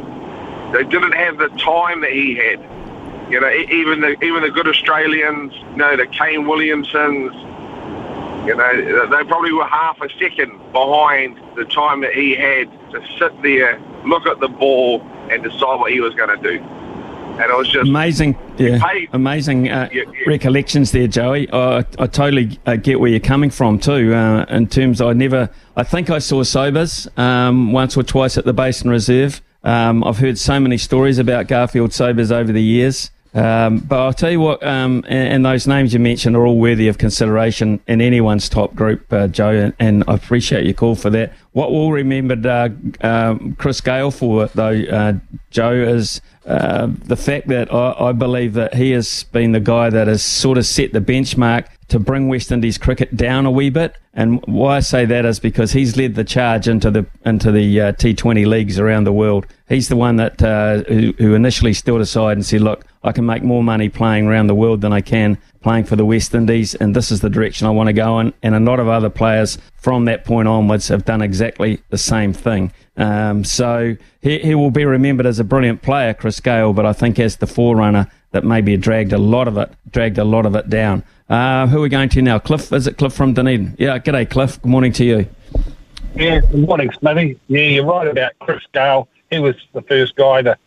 they 0.73 0.85
didn't 0.85 1.13
have 1.13 1.39
the 1.39 1.49
time 1.59 2.01
that 2.01 2.13
he 2.13 2.35
had. 2.35 2.72
You 3.33 3.41
know, 3.41 3.51
even 3.51 4.01
the 4.03 4.23
even 4.23 4.43
the 4.43 4.51
good 4.51 4.69
Australians, 4.69 5.55
you 5.55 5.77
know, 5.77 5.97
the 5.97 6.07
Kane 6.07 6.47
Williamsons, 6.47 7.33
you 8.47 8.55
know, 8.55 9.07
they 9.09 9.25
probably 9.25 9.53
were 9.53 9.67
half 9.67 10.01
a 10.03 10.09
second 10.19 10.59
behind 10.73 11.41
the 11.57 11.65
time 11.65 12.03
that 12.03 12.13
he 12.13 12.35
had 12.35 12.71
to 12.91 13.01
sit 13.19 13.43
there, 13.43 13.81
look 14.05 14.27
at 14.27 14.39
the 14.41 14.49
ball, 14.49 15.01
and 15.31 15.43
decide 15.43 15.81
what 15.81 15.93
he 15.93 16.01
was 16.01 16.15
going 16.15 16.29
to 16.29 16.59
do 16.59 16.63
and 17.33 17.51
it 17.51 17.57
was 17.57 17.69
just 17.69 17.89
amazing. 17.89 18.37
Yeah, 18.59 18.79
amazing 19.13 19.71
uh, 19.71 19.89
yeah, 19.93 20.03
yeah. 20.03 20.25
recollections 20.27 20.93
there, 20.93 21.09
Joey. 21.09 21.51
I, 21.51 21.79
I 21.99 22.07
totally 22.07 22.59
uh, 22.67 22.77
get 22.77 23.01
where 23.01 23.11
you're 23.11 23.21
coming 23.21 23.51
from 23.51 23.79
too. 23.79 24.15
Uh, 24.15 24.45
in 24.51 24.67
terms, 24.67 25.01
I 25.01 25.13
never, 25.15 25.49
I 25.77 25.83
think 25.83 26.11
I 26.11 26.19
saw 26.19 26.43
Sobers 26.43 27.09
um, 27.17 27.73
once 27.73 27.97
or 27.97 28.03
twice 28.03 28.37
at 28.37 28.45
the 28.45 28.53
Basin 28.53 28.91
Reserve. 28.91 29.41
Um, 29.65 30.05
I've 30.05 30.19
heard 30.19 30.39
so 30.39 30.61
many 30.61 30.77
stories 30.77 31.19
about 31.19 31.47
Garfield 31.47 31.93
Sobers 31.93 32.31
over 32.31 32.53
the 32.53 32.63
years. 32.63 33.11
Um, 33.35 33.79
but 33.79 33.99
I'll 33.99 34.13
tell 34.13 34.31
you 34.31 34.41
what, 34.41 34.63
um, 34.63 35.05
and, 35.09 35.29
and, 35.29 35.47
those 35.47 35.67
names 35.67 35.95
you 35.95 35.99
mentioned 35.99 36.37
are 36.37 36.45
all 36.45 36.59
worthy 36.59 36.89
of 36.89 36.99
consideration 36.99 37.81
in 37.87 38.03
anyone's 38.03 38.47
top 38.47 38.75
group, 38.75 39.11
uh, 39.11 39.27
Joe, 39.27 39.53
and, 39.53 39.75
and, 39.79 40.05
I 40.07 40.15
appreciate 40.15 40.67
your 40.67 40.75
call 40.75 40.97
for 40.97 41.09
that. 41.11 41.33
What 41.53 41.73
we'll 41.73 41.93
remember 41.93 42.37
uh, 42.47 42.69
um, 43.01 43.55
Chris 43.55 43.81
Gayle 43.81 44.11
for, 44.11 44.49
though, 44.49 44.83
uh, 44.83 45.15
Joe, 45.51 45.73
is 45.73 46.21
uh, 46.45 46.89
the 46.91 47.17
fact 47.17 47.49
that 47.49 47.73
I, 47.73 48.09
I, 48.09 48.13
believe 48.13 48.53
that 48.53 48.75
he 48.75 48.91
has 48.91 49.25
been 49.25 49.53
the 49.53 49.61
guy 49.61 49.89
that 49.89 50.09
has 50.09 50.23
sort 50.23 50.59
of 50.59 50.67
set 50.67 50.93
the 50.93 51.01
benchmark 51.01 51.69
to 51.93 51.99
bring 51.99 52.27
West 52.27 52.51
Indies 52.51 52.79
cricket 52.79 53.15
down 53.19 53.45
a 53.45 53.51
wee 53.51 53.69
bit. 53.69 53.97
And 54.15 54.43
why 54.47 54.77
I 54.77 54.81
say 54.81 55.05
that 55.05 55.27
is 55.27 55.39
because 55.39 55.73
he's 55.73 55.95
led 55.95 56.15
the 56.15 56.25
charge 56.25 56.67
into 56.67 56.91
the 56.91 57.07
into 57.25 57.53
the 57.53 57.81
uh, 57.81 57.93
T20 57.93 58.47
leagues 58.47 58.79
around 58.79 59.05
the 59.05 59.13
world. 59.13 59.47
He's 59.69 59.89
the 59.89 59.97
one 59.97 60.17
that 60.17 60.43
uh, 60.43 60.85
who, 60.85 61.13
who, 61.19 61.35
initially 61.35 61.75
stood 61.75 62.01
aside 62.01 62.39
and 62.39 62.45
said, 62.45 62.63
"Look, 62.63 62.87
I 63.05 63.13
can 63.13 63.27
make 63.27 63.43
more 63.43 63.63
money 63.63 63.91
playing 63.91 64.27
around 64.27 64.47
the 64.47 64.55
world 64.55 64.81
than 64.81 64.93
I 64.93 65.03
can 65.03 65.37
playing 65.63 65.85
for 65.85 65.97
the 65.97 66.05
West 66.05 66.35
Indies, 66.35 66.75
and 66.75 66.97
this 66.97 67.13
is 67.13 67.21
the 67.21 67.31
direction 67.31 67.67
I 67.67 67.71
want 67.71 67.89
to 67.89 67.93
go 67.93 68.21
in." 68.21 68.33
And 68.43 68.55
a 68.55 68.61
lot 68.61 68.81
of 68.81 68.89
other 68.89 69.11
players 69.11 69.59
from 69.77 70.07
that 70.07 70.25
point 70.25 70.49
onwards 70.49 70.89
have 70.89 71.05
done 71.05 71.21
exactly 71.21 71.81
the 71.91 71.99
same 71.99 72.33
thing. 72.33 72.73
Um, 72.97 73.45
so 73.45 73.97
he, 74.23 74.39
he 74.39 74.55
will 74.55 74.71
be 74.71 74.87
remembered 74.87 75.27
as 75.27 75.39
a 75.39 75.45
brilliant 75.45 75.83
player, 75.83 76.15
Chris 76.15 76.41
Gayle, 76.41 76.73
but 76.73 76.87
I 76.87 76.95
think 76.95 77.19
as 77.19 77.37
the 77.37 77.47
forerunner 77.47 78.11
that 78.33 78.45
maybe 78.45 78.77
dragged 78.79 79.13
a 79.13 79.19
lot 79.19 79.47
of 79.47 79.59
it, 79.59 79.71
dragged 79.91 80.19
a 80.19 80.25
lot 80.25 80.47
of 80.47 80.57
it 80.57 80.69
down. 80.69 81.05
Uh, 81.29 81.67
who 81.67 81.79
are 81.79 81.83
we 81.83 81.89
going 81.89 82.09
to 82.11 82.23
now? 82.23 82.39
Cliff, 82.39 82.73
is 82.73 82.87
it 82.87 82.99
Cliff 82.99 83.13
from 83.13 83.33
Dunedin? 83.33 83.77
Yeah, 83.79 83.99
g'day, 83.99 84.29
Cliff. 84.29 84.61
Good 84.61 84.69
morning 84.69 84.93
to 84.93 85.05
you. 85.05 85.29
Yeah, 86.15 86.41
good 86.41 86.67
morning, 86.67 86.91
Smithy. 86.93 87.39
Yeah, 87.49 87.61
you're 87.61 87.87
right 87.87 88.07
about 88.07 88.33
Chris 88.41 88.63
Gayle. 88.73 89.09
He 89.31 89.39
was 89.39 89.55
the 89.73 89.83
first 89.83 90.17
guy 90.17 90.43
to. 90.43 90.59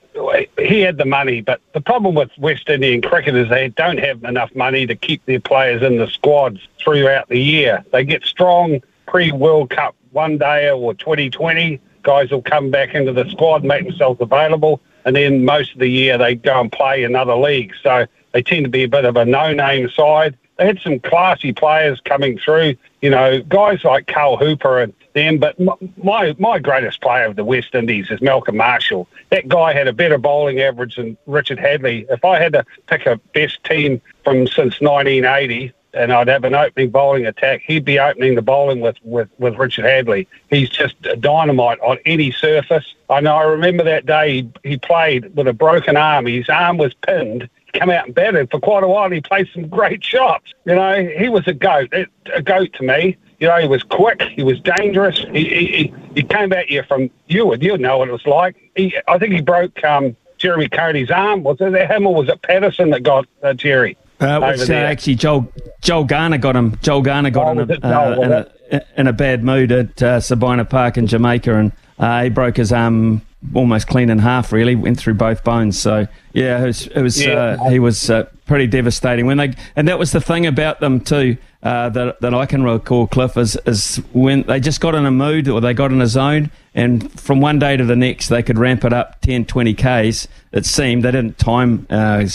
He 0.58 0.80
had 0.80 0.98
the 0.98 1.06
money, 1.06 1.42
but 1.42 1.60
the 1.74 1.82
problem 1.82 2.16
with 2.16 2.32
West 2.38 2.70
Indian 2.70 3.02
cricket 3.02 3.36
is 3.36 3.50
they 3.50 3.68
don't 3.68 4.00
have 4.00 4.24
enough 4.24 4.56
money 4.56 4.88
to 4.88 4.96
keep 4.96 5.24
their 5.26 5.42
players 5.42 5.84
in 5.84 5.98
the 5.98 6.08
squads 6.08 6.62
throughout 6.80 7.28
the 7.28 7.38
year. 7.38 7.84
They 7.92 8.06
get 8.06 8.24
strong 8.24 8.82
pre 9.08 9.34
World 9.34 9.72
Cup 9.72 9.94
one 10.14 10.38
day 10.38 10.72
or 10.72 10.94
2020. 10.94 11.82
Guys 12.02 12.32
will 12.32 12.42
come 12.42 12.72
back 12.72 12.96
into 12.96 13.12
the 13.12 13.30
squad, 13.30 13.66
make 13.66 13.86
themselves 13.86 14.22
available, 14.22 14.80
and 15.04 15.16
then 15.16 15.44
most 15.44 15.74
of 15.74 15.80
the 15.80 15.90
year 15.90 16.18
they 16.18 16.36
go 16.36 16.62
and 16.62 16.72
play 16.72 17.04
in 17.04 17.16
other 17.16 17.36
leagues. 17.36 17.76
So 17.84 18.06
they 18.32 18.42
tend 18.42 18.64
to 18.64 18.70
be 18.70 18.84
a 18.84 18.88
bit 18.88 19.04
of 19.04 19.18
a 19.18 19.26
no 19.26 19.52
name 19.52 19.90
side 19.90 20.38
they 20.58 20.66
had 20.66 20.80
some 20.80 21.00
classy 21.00 21.52
players 21.52 22.00
coming 22.02 22.38
through, 22.38 22.76
you 23.02 23.10
know, 23.10 23.42
guys 23.42 23.84
like 23.84 24.08
Carl 24.08 24.38
Hooper 24.38 24.80
and 24.80 24.94
them. 25.14 25.38
But 25.38 25.60
my 25.60 26.36
my 26.38 26.60
greatest 26.60 27.02
player 27.02 27.26
of 27.26 27.36
the 27.36 27.44
West 27.44 27.76
Indies 27.76 28.10
is 28.10 28.22
Malcolm 28.22 28.58
Marshall. 28.58 29.08
That 29.32 29.48
guy 29.48 29.74
had 29.74 29.88
a 29.88 29.94
better 29.94 30.18
bowling 30.18 30.62
average 30.62 30.96
than 30.96 31.18
Richard 31.26 31.58
Hadlee. 31.58 32.06
If 32.10 32.24
I 32.24 32.40
had 32.40 32.54
to 32.54 32.66
pick 32.88 33.06
a 33.06 33.18
best 33.34 33.64
team 33.64 34.02
from 34.24 34.48
since 34.48 34.80
1980, 34.80 35.74
and 35.94 36.12
I'd 36.12 36.28
have 36.28 36.44
an 36.44 36.54
opening 36.54 36.90
bowling 36.90 37.26
attack, 37.26 37.62
he'd 37.66 37.86
be 37.86 38.00
opening 38.00 38.36
the 38.36 38.42
bowling 38.42 38.82
with, 38.82 38.98
with, 39.04 39.30
with 39.40 39.56
Richard 39.56 39.86
Hadlee. 39.86 40.28
He's 40.50 40.70
just 40.70 40.96
a 41.06 41.16
dynamite 41.16 41.80
on 41.80 41.98
any 42.06 42.32
surface. 42.32 42.96
I 43.10 43.22
know 43.22 43.36
I 43.36 43.44
remember 43.44 43.84
that 43.86 44.06
day 44.06 44.34
he, 44.34 44.52
he 44.72 44.78
played 44.78 45.34
with 45.36 45.48
a 45.48 45.54
broken 45.54 45.96
arm. 45.96 46.26
His 46.26 46.50
arm 46.50 46.78
was 46.78 46.94
pinned 46.94 47.50
come 47.80 47.90
out 47.90 48.06
and 48.06 48.16
batted 48.16 48.50
for 48.52 48.60
quite 48.60 48.84
a 48.84 48.88
while. 48.88 49.10
He 49.10 49.22
played 49.22 49.48
some 49.54 49.68
great 49.68 50.04
shots. 50.04 50.52
You 50.66 50.76
know, 50.76 51.08
he 51.18 51.30
was 51.30 51.48
a 51.48 51.54
goat, 51.54 51.94
a 52.34 52.42
goat 52.42 52.74
to 52.74 52.84
me. 52.84 53.18
You 53.40 53.48
know, 53.48 53.58
he 53.58 53.68
was 53.68 53.84
quick. 53.84 54.22
He 54.22 54.44
was 54.44 54.60
dangerous. 54.62 55.20
He 55.32 55.44
he, 55.44 55.94
he 56.16 56.24
came 56.24 56.54
at 56.54 56.70
you 56.70 56.84
from 56.84 57.10
you 57.28 57.46
would 57.48 57.62
you 57.62 57.78
know 57.78 57.98
what 57.98 58.10
it 58.10 58.12
was 58.12 58.26
like. 58.26 58.56
He, 58.76 58.96
I 59.08 59.18
think 59.18 59.34
he 59.34 59.42
broke 59.42 59.84
um, 59.84 60.16
Jeremy 60.38 60.70
Coney's 60.70 61.12
arm. 61.12 61.44
Was 61.44 61.58
it 61.60 61.74
him 61.92 62.08
or 62.08 62.16
was 62.16 62.30
it 62.30 62.42
Patterson 62.42 62.92
that 62.92 63.04
got 63.04 63.28
uh, 63.44 63.54
Jerry? 63.54 63.98
Uh, 64.20 64.40
was, 64.42 64.70
uh, 64.70 64.74
actually 64.74 65.16
Joel 65.16 65.52
Joel 65.82 66.06
Garner 66.06 66.38
got 66.38 66.56
him. 66.56 66.78
Joel 66.82 67.02
Garner 67.02 67.30
got 67.30 67.48
oh, 67.48 67.62
him 67.62 67.70
in, 67.70 67.84
uh, 67.84 68.50
in, 68.72 68.80
a, 68.80 68.86
in 68.98 69.08
a 69.08 69.14
bad 69.14 69.44
mood 69.44 69.72
at 69.72 70.02
uh, 70.02 70.20
Sabina 70.22 70.64
Park 70.64 70.98
in 70.98 71.08
Jamaica, 71.08 71.54
and 71.54 71.72
uh, 72.00 72.24
he 72.24 72.30
broke 72.30 72.56
his 72.56 72.72
arm 72.72 73.22
almost 73.54 73.88
clean 73.88 74.10
in 74.10 74.20
half. 74.20 74.52
Really 74.52 74.76
went 74.76 75.00
through 75.00 75.16
both 75.16 75.44
bones. 75.44 75.80
So 75.80 76.08
yeah, 76.34 76.64
it 76.64 76.68
was. 76.68 76.88
It 76.88 77.02
was 77.02 77.26
yeah. 77.26 77.34
uh, 77.34 77.70
he 77.70 77.80
was 77.80 78.10
uh, 78.10 78.24
pretty 78.46 78.68
devastating 78.68 79.26
when 79.26 79.38
they, 79.38 79.54
and 79.76 79.88
that 79.88 80.00
was 80.00 80.12
the 80.12 80.22
thing 80.22 80.46
about 80.46 80.80
them 80.80 81.00
too. 81.00 81.38
Uh, 81.64 81.90
that 81.90 82.22
that 82.22 82.34
I 82.34 82.46
can 82.46 82.64
recall, 82.64 83.08
Cliff, 83.08 83.38
is 83.38 83.58
is 83.66 83.98
when 84.14 84.44
they 84.44 84.60
just 84.60 84.82
got 84.82 84.96
in 84.96 85.06
a 85.06 85.12
mood 85.12 85.48
or 85.48 85.62
they 85.62 85.74
got 85.74 85.92
in 85.92 86.02
a 86.02 86.08
zone, 86.08 86.52
and 86.74 87.12
from 87.20 87.42
one 87.42 87.60
day 87.60 87.76
to 87.78 87.86
the 87.86 87.96
next 87.96 88.30
they 88.30 88.44
could 88.44 88.58
ramp 88.58 88.86
it 88.86 88.94
up 88.94 89.22
10, 89.22 89.46
20 89.46 89.74
k's. 89.74 90.28
It 90.52 90.66
seemed 90.66 91.04
they 91.04 91.12
didn't 91.12 91.38
time 91.38 91.88
uh, 91.90 92.28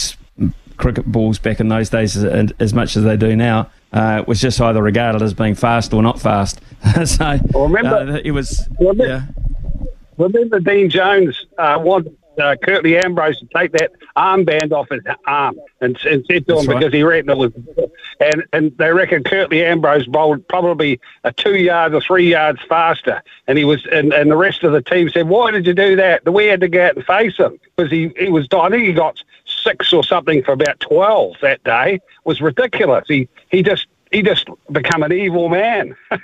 cricket 0.77 1.07
balls 1.07 1.39
back 1.39 1.61
in 1.61 1.69
those 1.69 1.91
days 1.91 2.17
as, 2.17 2.53
as 2.59 2.75
much 2.75 2.97
as 2.97 3.05
they 3.05 3.17
do 3.17 3.37
now. 3.37 3.71
Uh, 3.93 4.19
it 4.23 4.29
was 4.29 4.41
just 4.41 4.61
either 4.61 4.83
regarded 4.83 5.21
as 5.21 5.35
being 5.35 5.55
fast 5.55 5.93
or 5.93 6.03
not 6.03 6.21
fast. 6.21 6.61
so 7.05 7.39
well, 7.53 7.69
remember, 7.69 8.15
uh, 8.15 8.21
it 8.25 8.31
was. 8.31 8.67
Remember, 8.79 9.07
yeah. 9.07 9.23
Remember 10.21 10.61
Dean 10.61 10.91
Jones 10.91 11.47
uh, 11.59 11.79
wanted 11.83 12.17
uh, 12.41 12.57
Curtly 12.63 12.97
Ambrose 12.97 13.39
to 13.41 13.47
take 13.55 13.73
that 13.73 13.93
armband 14.17 14.73
off 14.73 14.89
his 14.91 15.03
arm 15.27 15.57
and, 15.81 15.99
and 16.05 16.25
said 16.31 16.47
to 16.47 16.59
him 16.59 16.67
because 16.67 16.93
he 16.93 17.03
reckoned 17.03 17.31
it 17.31 17.37
was, 17.37 17.53
and 18.21 18.45
and 18.53 18.77
they 18.79 18.93
reckon 18.93 19.23
Curtly 19.25 19.65
Ambrose 19.65 20.07
bowled 20.07 20.47
probably 20.49 21.01
a 21.25 21.33
two 21.33 21.57
yards 21.57 21.95
or 21.95 22.01
three 22.01 22.31
yards 22.31 22.61
faster, 22.69 23.23
and 23.47 23.59
he 23.59 23.65
was 23.65 23.85
and, 23.87 24.13
and 24.13 24.31
the 24.31 24.37
rest 24.37 24.63
of 24.65 24.73
the 24.73 24.83
team 24.83 25.11
said, 25.11 25.29
why 25.29 25.51
did 25.51 25.67
you 25.67 25.75
do 25.75 25.97
that? 25.97 26.31
We 26.33 26.47
had 26.47 26.61
to 26.61 26.69
go 26.69 26.87
out 26.87 26.97
and 26.97 27.05
face 27.05 27.37
him 27.37 27.59
because 27.77 27.91
he 27.91 28.13
he 28.19 28.31
was 28.31 28.47
I 28.53 28.69
think 28.71 28.87
he 28.87 28.93
got 28.93 29.23
six 29.45 29.93
or 29.93 30.05
something 30.05 30.43
for 30.43 30.53
about 30.53 30.81
twelve 30.81 31.37
that 31.43 31.63
day. 31.65 31.95
It 31.95 32.03
was 32.25 32.41
ridiculous. 32.41 33.05
He 33.09 33.29
he 33.51 33.63
just 33.63 33.87
he 34.11 34.23
just 34.23 34.49
become 34.71 35.03
an 35.03 35.13
evil 35.13 35.49
man. 35.49 35.97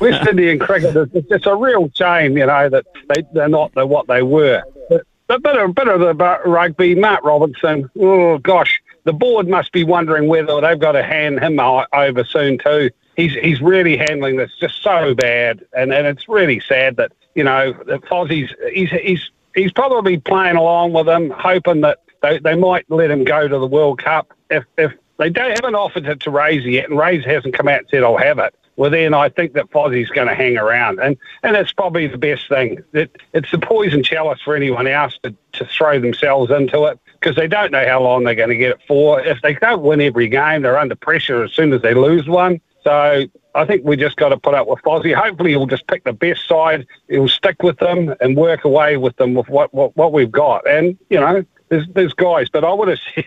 West 0.00 0.28
Indian 0.28 0.58
cricket 0.58 0.96
is 0.96 1.08
it's 1.30 1.46
a 1.46 1.56
real 1.56 1.90
shame, 1.94 2.36
you 2.36 2.46
know, 2.46 2.68
that 2.68 2.86
they 3.08 3.22
they're 3.32 3.48
not 3.48 3.74
the, 3.74 3.86
what 3.86 4.06
they 4.06 4.22
were. 4.22 4.62
But 4.88 5.06
a 5.28 5.38
bit 5.38 5.56
of, 5.56 5.74
bit 5.74 5.88
of 5.88 6.00
the 6.00 6.40
rugby, 6.44 6.94
Mark 6.94 7.24
Robinson. 7.24 7.90
Oh 7.98 8.38
gosh, 8.38 8.80
the 9.04 9.12
board 9.12 9.48
must 9.48 9.72
be 9.72 9.84
wondering 9.84 10.28
whether 10.28 10.60
they've 10.60 10.78
got 10.78 10.92
to 10.92 11.02
hand 11.02 11.40
him 11.40 11.58
over 11.60 12.24
soon 12.24 12.58
too. 12.58 12.90
He's 13.16 13.34
he's 13.34 13.60
really 13.60 13.96
handling 13.96 14.36
this 14.36 14.50
just 14.60 14.82
so 14.82 15.14
bad, 15.14 15.64
and, 15.72 15.92
and 15.92 16.06
it's 16.06 16.28
really 16.28 16.60
sad 16.60 16.96
that 16.96 17.12
you 17.34 17.44
know 17.44 17.72
that 17.86 18.02
Fozzie's 18.02 18.52
he's 18.72 18.90
he's 18.90 19.30
he's 19.54 19.72
probably 19.72 20.18
playing 20.18 20.56
along 20.56 20.92
with 20.92 21.06
them, 21.06 21.30
hoping 21.30 21.80
that 21.82 21.98
they, 22.22 22.38
they 22.38 22.54
might 22.54 22.84
let 22.90 23.10
him 23.10 23.24
go 23.24 23.48
to 23.48 23.58
the 23.58 23.66
World 23.66 24.02
Cup 24.02 24.32
if 24.50 24.64
if 24.78 24.92
they 25.18 25.28
don't 25.28 25.50
haven't 25.50 25.74
offered 25.74 26.06
it 26.06 26.20
to 26.20 26.30
Razor 26.30 26.68
yet, 26.68 26.88
and 26.88 26.98
Razor 26.98 27.28
hasn't 27.28 27.54
come 27.54 27.68
out 27.68 27.80
and 27.80 27.88
said 27.90 28.02
I'll 28.02 28.16
have 28.16 28.38
it 28.38 28.54
well, 28.76 28.90
then 28.90 29.14
I 29.14 29.28
think 29.28 29.52
that 29.54 29.70
Fozzie's 29.70 30.10
going 30.10 30.28
to 30.28 30.34
hang 30.34 30.56
around. 30.56 31.00
And, 31.00 31.16
and 31.42 31.54
that's 31.54 31.72
probably 31.72 32.06
the 32.06 32.18
best 32.18 32.48
thing. 32.48 32.78
It, 32.92 33.14
it's 33.34 33.50
the 33.50 33.58
poison 33.58 34.02
chalice 34.02 34.40
for 34.42 34.56
anyone 34.56 34.86
else 34.86 35.18
to, 35.22 35.34
to 35.52 35.64
throw 35.66 36.00
themselves 36.00 36.50
into 36.50 36.86
it 36.86 36.98
because 37.18 37.36
they 37.36 37.46
don't 37.46 37.72
know 37.72 37.86
how 37.86 38.02
long 38.02 38.24
they're 38.24 38.34
going 38.34 38.48
to 38.48 38.56
get 38.56 38.70
it 38.70 38.80
for. 38.88 39.20
If 39.20 39.42
they 39.42 39.54
don't 39.54 39.82
win 39.82 40.00
every 40.00 40.28
game, 40.28 40.62
they're 40.62 40.78
under 40.78 40.94
pressure 40.96 41.44
as 41.44 41.52
soon 41.52 41.72
as 41.72 41.82
they 41.82 41.94
lose 41.94 42.26
one. 42.26 42.60
So 42.82 43.26
I 43.54 43.64
think 43.66 43.84
we 43.84 43.96
just 43.96 44.16
got 44.16 44.30
to 44.30 44.38
put 44.38 44.54
up 44.54 44.66
with 44.66 44.80
Fozzie. 44.80 45.14
Hopefully, 45.14 45.50
he'll 45.50 45.66
just 45.66 45.86
pick 45.86 46.04
the 46.04 46.14
best 46.14 46.48
side. 46.48 46.86
He'll 47.08 47.28
stick 47.28 47.62
with 47.62 47.78
them 47.78 48.14
and 48.20 48.36
work 48.36 48.64
away 48.64 48.96
with 48.96 49.16
them 49.16 49.34
with 49.34 49.48
what, 49.48 49.74
what, 49.74 49.94
what 49.96 50.12
we've 50.12 50.32
got. 50.32 50.66
And, 50.66 50.96
you 51.10 51.20
know, 51.20 51.44
there's, 51.68 51.86
there's 51.94 52.14
guys, 52.14 52.48
but 52.48 52.64
I 52.64 52.72
would 52.72 52.88
have 52.88 52.98
said 53.14 53.26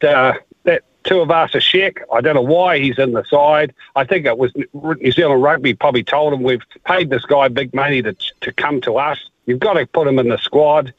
that 0.00 0.04
uh, 0.04 0.34
Tuivasa-Sheck. 1.08 2.02
I 2.12 2.20
don't 2.20 2.34
know 2.34 2.42
why 2.42 2.78
he's 2.78 2.98
in 2.98 3.12
the 3.12 3.24
side. 3.24 3.74
I 3.96 4.04
think 4.04 4.26
it 4.26 4.36
was 4.36 4.52
New 4.74 5.12
Zealand 5.12 5.42
Rugby 5.42 5.74
probably 5.74 6.04
told 6.04 6.34
him 6.34 6.42
we've 6.42 6.62
paid 6.84 7.08
this 7.08 7.24
guy 7.24 7.48
big 7.48 7.74
money 7.74 8.02
to 8.02 8.14
to 8.42 8.52
come 8.52 8.80
to 8.82 8.98
us. 8.98 9.18
You've 9.46 9.60
got 9.60 9.74
to 9.74 9.86
put 9.86 10.06
him 10.06 10.18
in 10.18 10.28
the 10.28 10.38
squad. 10.38 10.92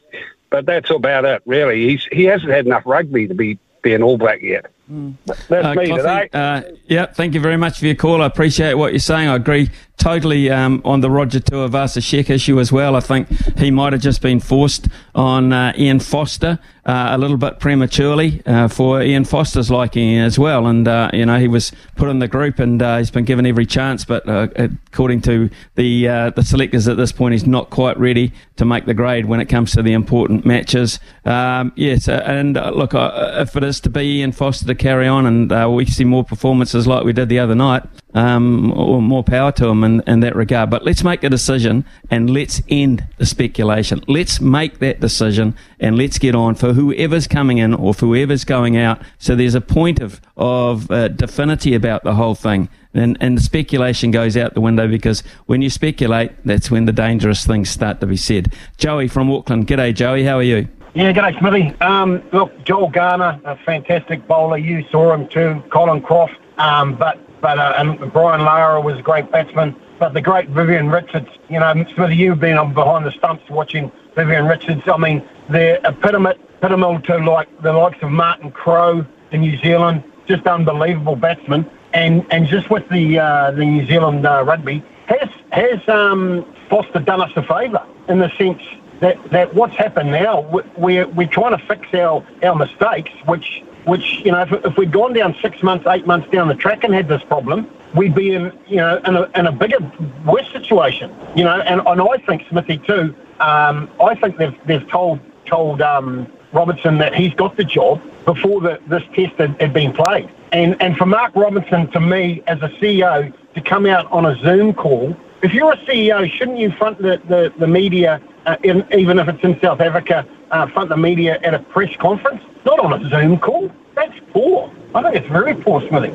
But 0.50 0.66
that's 0.66 0.90
about 0.90 1.24
it, 1.24 1.42
really. 1.46 1.88
He's 1.88 2.04
he 2.10 2.24
hasn't 2.24 2.50
had 2.50 2.66
enough 2.66 2.82
rugby 2.84 3.28
to 3.28 3.34
be 3.34 3.58
be 3.82 3.94
an 3.94 4.02
All 4.02 4.18
Black 4.18 4.42
yet. 4.42 4.66
Mm. 4.90 5.14
That's 5.24 5.50
uh, 5.50 5.74
me 5.74 5.88
Coffee, 5.88 5.96
today. 5.96 6.28
Uh, 6.32 6.62
yeah, 6.86 7.06
thank 7.06 7.34
you 7.34 7.40
very 7.40 7.56
much 7.56 7.78
for 7.78 7.86
your 7.86 7.94
call. 7.94 8.22
I 8.22 8.26
appreciate 8.26 8.74
what 8.74 8.92
you're 8.92 8.98
saying. 8.98 9.28
I 9.28 9.36
agree 9.36 9.70
totally 10.00 10.50
um, 10.50 10.80
on 10.84 11.00
the 11.00 11.10
Roger 11.10 11.38
Tuivasa-Sheck 11.38 12.30
issue 12.30 12.58
as 12.58 12.72
well. 12.72 12.96
I 12.96 13.00
think 13.00 13.28
he 13.58 13.70
might 13.70 13.92
have 13.92 14.02
just 14.02 14.22
been 14.22 14.40
forced 14.40 14.88
on 15.14 15.52
uh, 15.52 15.74
Ian 15.76 16.00
Foster 16.00 16.58
uh, 16.86 17.08
a 17.10 17.18
little 17.18 17.36
bit 17.36 17.60
prematurely 17.60 18.42
uh, 18.46 18.66
for 18.66 19.02
Ian 19.02 19.24
Foster's 19.24 19.70
liking 19.70 20.18
as 20.18 20.38
well. 20.38 20.66
And, 20.66 20.88
uh, 20.88 21.10
you 21.12 21.26
know, 21.26 21.38
he 21.38 21.48
was 21.48 21.70
put 21.96 22.08
in 22.08 22.18
the 22.18 22.28
group 22.28 22.58
and 22.58 22.80
uh, 22.80 22.96
he's 22.96 23.10
been 23.10 23.26
given 23.26 23.44
every 23.44 23.66
chance. 23.66 24.06
But 24.06 24.26
uh, 24.26 24.48
according 24.56 25.20
to 25.22 25.50
the 25.74 26.00
the 26.34 26.42
selectors 26.42 26.88
at 26.88 26.96
this 26.96 27.12
point, 27.12 27.32
he's 27.32 27.46
not 27.46 27.68
quite 27.68 27.98
ready 27.98 28.32
to 28.56 28.64
make 28.64 28.86
the 28.86 28.94
grade 28.94 29.26
when 29.26 29.40
it 29.40 29.46
comes 29.46 29.72
to 29.72 29.82
the 29.82 29.92
important 29.92 30.46
matches. 30.46 30.98
Um, 31.26 31.72
yes, 31.76 32.08
and 32.08 32.54
look, 32.54 32.92
if 32.94 33.54
it 33.54 33.62
is 33.62 33.80
to 33.80 33.90
be 33.90 34.18
Ian 34.20 34.32
Foster 34.32 34.66
to 34.66 34.74
carry 34.80 35.06
on 35.06 35.26
and 35.26 35.52
uh, 35.52 35.68
we 35.70 35.84
see 35.84 36.04
more 36.04 36.24
performances 36.24 36.86
like 36.86 37.04
we 37.04 37.12
did 37.12 37.28
the 37.28 37.38
other 37.38 37.54
night, 37.54 37.82
um, 38.14 38.72
or 38.72 39.00
more 39.00 39.22
power 39.22 39.52
to 39.52 39.66
them 39.66 39.84
in, 39.84 40.02
in 40.06 40.20
that 40.20 40.34
regard. 40.34 40.70
But 40.70 40.84
let's 40.84 41.04
make 41.04 41.22
a 41.22 41.28
decision 41.28 41.84
and 42.10 42.30
let's 42.30 42.60
end 42.68 43.04
the 43.18 43.26
speculation. 43.26 44.02
Let's 44.08 44.40
make 44.40 44.78
that 44.80 45.00
decision 45.00 45.54
and 45.78 45.96
let's 45.96 46.18
get 46.18 46.34
on 46.34 46.54
for 46.54 46.72
whoever's 46.72 47.28
coming 47.28 47.58
in 47.58 47.74
or 47.74 47.92
whoever's 47.92 48.44
going 48.44 48.76
out. 48.76 49.02
So 49.18 49.36
there's 49.36 49.54
a 49.54 49.60
point 49.60 50.00
of 50.00 50.20
of 50.36 50.90
uh, 50.90 51.08
definity 51.08 51.74
about 51.74 52.02
the 52.02 52.14
whole 52.14 52.34
thing. 52.34 52.70
And, 52.94 53.16
and 53.20 53.36
the 53.36 53.42
speculation 53.42 54.10
goes 54.10 54.36
out 54.36 54.54
the 54.54 54.60
window 54.60 54.88
because 54.88 55.22
when 55.46 55.62
you 55.62 55.70
speculate, 55.70 56.32
that's 56.44 56.70
when 56.70 56.86
the 56.86 56.92
dangerous 56.92 57.46
things 57.46 57.68
start 57.68 58.00
to 58.00 58.06
be 58.06 58.16
said. 58.16 58.52
Joey 58.78 59.06
from 59.06 59.30
Auckland. 59.30 59.68
G'day, 59.68 59.94
Joey. 59.94 60.24
How 60.24 60.38
are 60.38 60.42
you? 60.42 60.66
Yeah, 60.92 61.12
g'day, 61.12 61.38
Smithy. 61.38 61.80
Um, 61.80 62.20
look, 62.32 62.64
Joel 62.64 62.88
Garner, 62.90 63.40
a 63.44 63.56
fantastic 63.58 64.26
bowler. 64.26 64.58
You 64.58 64.84
saw 64.90 65.14
him 65.14 65.28
too. 65.28 65.62
Colin 65.70 66.02
Croft. 66.02 66.34
Um, 66.58 66.96
but 66.96 67.16
but 67.40 67.60
uh, 67.60 67.74
and 67.76 68.12
Brian 68.12 68.44
Lara 68.44 68.80
was 68.80 68.98
a 68.98 69.02
great 69.02 69.30
batsman. 69.30 69.76
But 70.00 70.14
the 70.14 70.20
great 70.20 70.48
Vivian 70.48 70.90
Richards, 70.90 71.28
you 71.48 71.60
know, 71.60 71.72
Smithy, 71.94 72.16
you've 72.16 72.40
been 72.40 72.58
on 72.58 72.74
behind 72.74 73.06
the 73.06 73.12
stumps 73.12 73.48
watching 73.48 73.92
Vivian 74.16 74.46
Richards. 74.46 74.82
I 74.86 74.96
mean, 74.96 75.22
they're 75.48 75.78
epitome, 75.84 76.32
epitome 76.56 77.00
to 77.02 77.18
like 77.18 77.62
the 77.62 77.72
likes 77.72 78.02
of 78.02 78.10
Martin 78.10 78.50
Crowe 78.50 79.06
in 79.30 79.42
New 79.42 79.58
Zealand. 79.58 80.02
Just 80.26 80.44
unbelievable 80.48 81.14
batsman. 81.14 81.70
And 81.92 82.26
and 82.32 82.48
just 82.48 82.68
with 82.68 82.88
the 82.88 83.20
uh, 83.20 83.52
the 83.52 83.64
New 83.64 83.86
Zealand 83.86 84.26
uh, 84.26 84.42
rugby, 84.44 84.82
has 85.06 85.28
has 85.52 85.88
um, 85.88 86.44
Foster 86.68 86.98
done 86.98 87.20
us 87.20 87.30
a 87.36 87.42
favour 87.42 87.86
in 88.08 88.18
the 88.18 88.30
sense 88.36 88.62
that, 89.00 89.30
that 89.30 89.54
what's 89.54 89.74
happened 89.76 90.12
now, 90.12 90.42
we're, 90.76 91.06
we're 91.08 91.26
trying 91.26 91.56
to 91.58 91.66
fix 91.66 91.92
our, 91.94 92.24
our 92.42 92.54
mistakes, 92.54 93.10
which, 93.26 93.62
which 93.84 94.20
you 94.24 94.32
know, 94.32 94.42
if, 94.42 94.52
if 94.64 94.76
we'd 94.76 94.92
gone 94.92 95.12
down 95.12 95.34
six 95.42 95.62
months, 95.62 95.86
eight 95.88 96.06
months 96.06 96.30
down 96.30 96.48
the 96.48 96.54
track 96.54 96.84
and 96.84 96.94
had 96.94 97.08
this 97.08 97.22
problem, 97.22 97.70
we'd 97.94 98.14
be 98.14 98.34
in, 98.34 98.52
you 98.66 98.76
know, 98.76 98.98
in 99.06 99.16
a, 99.16 99.22
in 99.38 99.46
a 99.46 99.52
bigger, 99.52 99.78
worse 100.26 100.50
situation, 100.52 101.14
you 101.34 101.44
know, 101.44 101.60
and, 101.60 101.80
and 101.86 102.00
I 102.00 102.16
think 102.26 102.46
Smithy 102.48 102.78
too, 102.78 103.14
um, 103.40 103.90
I 104.00 104.14
think 104.14 104.36
they've, 104.36 104.56
they've 104.66 104.88
told, 104.88 105.18
told 105.46 105.80
um, 105.80 106.30
Robertson 106.52 106.98
that 106.98 107.14
he's 107.14 107.32
got 107.34 107.56
the 107.56 107.64
job 107.64 108.02
before 108.26 108.60
the, 108.60 108.78
this 108.86 109.02
test 109.14 109.34
had, 109.36 109.60
had 109.60 109.72
been 109.72 109.92
played. 109.92 110.30
And, 110.52 110.80
and 110.82 110.96
for 110.96 111.06
Mark 111.06 111.34
Robinson, 111.34 111.90
to 111.92 112.00
me, 112.00 112.42
as 112.46 112.60
a 112.60 112.68
CEO, 112.68 113.32
to 113.54 113.60
come 113.60 113.86
out 113.86 114.10
on 114.12 114.26
a 114.26 114.36
Zoom 114.42 114.74
call, 114.74 115.16
if 115.42 115.54
you're 115.54 115.72
a 115.72 115.76
CEO, 115.78 116.30
shouldn't 116.30 116.58
you 116.58 116.70
front 116.72 116.98
the, 116.98 117.20
the, 117.28 117.52
the 117.58 117.66
media 117.66 118.20
uh, 118.46 118.56
in, 118.62 118.86
even 118.92 119.18
if 119.18 119.28
it's 119.28 119.42
in 119.42 119.60
South 119.60 119.80
Africa, 119.80 120.26
uh, 120.50 120.66
front 120.68 120.88
the 120.88 120.96
media 120.96 121.38
at 121.42 121.54
a 121.54 121.58
press 121.58 121.94
conference, 121.96 122.42
not 122.64 122.80
on 122.80 122.92
a 122.92 123.08
Zoom 123.08 123.38
call. 123.38 123.70
That's 123.94 124.18
poor. 124.32 124.72
I 124.94 125.02
think 125.02 125.16
it's 125.16 125.28
very 125.28 125.54
poor, 125.54 125.80
Smithy. 125.88 126.08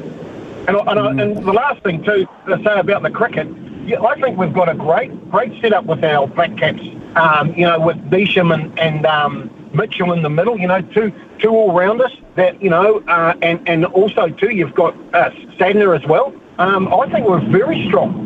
And, 0.68 0.70
and, 0.70 0.80
mm. 0.80 1.22
and 1.22 1.38
the 1.38 1.54
last 1.54 1.84
thing, 1.84 2.04
too, 2.04 2.28
to 2.48 2.62
say 2.64 2.80
about 2.80 3.04
the 3.04 3.12
cricket, 3.12 3.48
yeah, 3.86 4.02
I 4.02 4.20
think 4.20 4.38
we've 4.38 4.54
got 4.54 4.68
a 4.68 4.74
great, 4.74 5.30
great 5.30 5.62
setup 5.62 5.86
with 5.86 6.04
our 6.04 6.28
black 6.28 6.58
caps, 6.58 6.82
um, 7.16 7.54
you 7.54 7.66
know, 7.68 7.80
with 7.80 7.98
Neesham 8.10 8.54
and, 8.54 8.78
and 8.80 9.06
um, 9.06 9.52
Mitchell 9.74 10.12
in 10.14 10.24
the 10.24 10.30
middle, 10.30 10.58
you 10.58 10.68
know, 10.68 10.82
two 10.82 11.14
two 11.38 11.50
all-rounders 11.50 12.12
that, 12.36 12.60
you 12.62 12.70
know, 12.70 13.04
uh, 13.08 13.36
and, 13.42 13.68
and 13.68 13.86
also, 13.86 14.30
too, 14.30 14.50
you've 14.50 14.74
got 14.74 14.96
uh, 15.14 15.30
Santner 15.60 15.96
as 15.96 16.08
well. 16.08 16.34
Um, 16.58 16.92
I 16.94 17.10
think 17.12 17.28
we're 17.28 17.46
very 17.52 17.86
strong. 17.88 18.25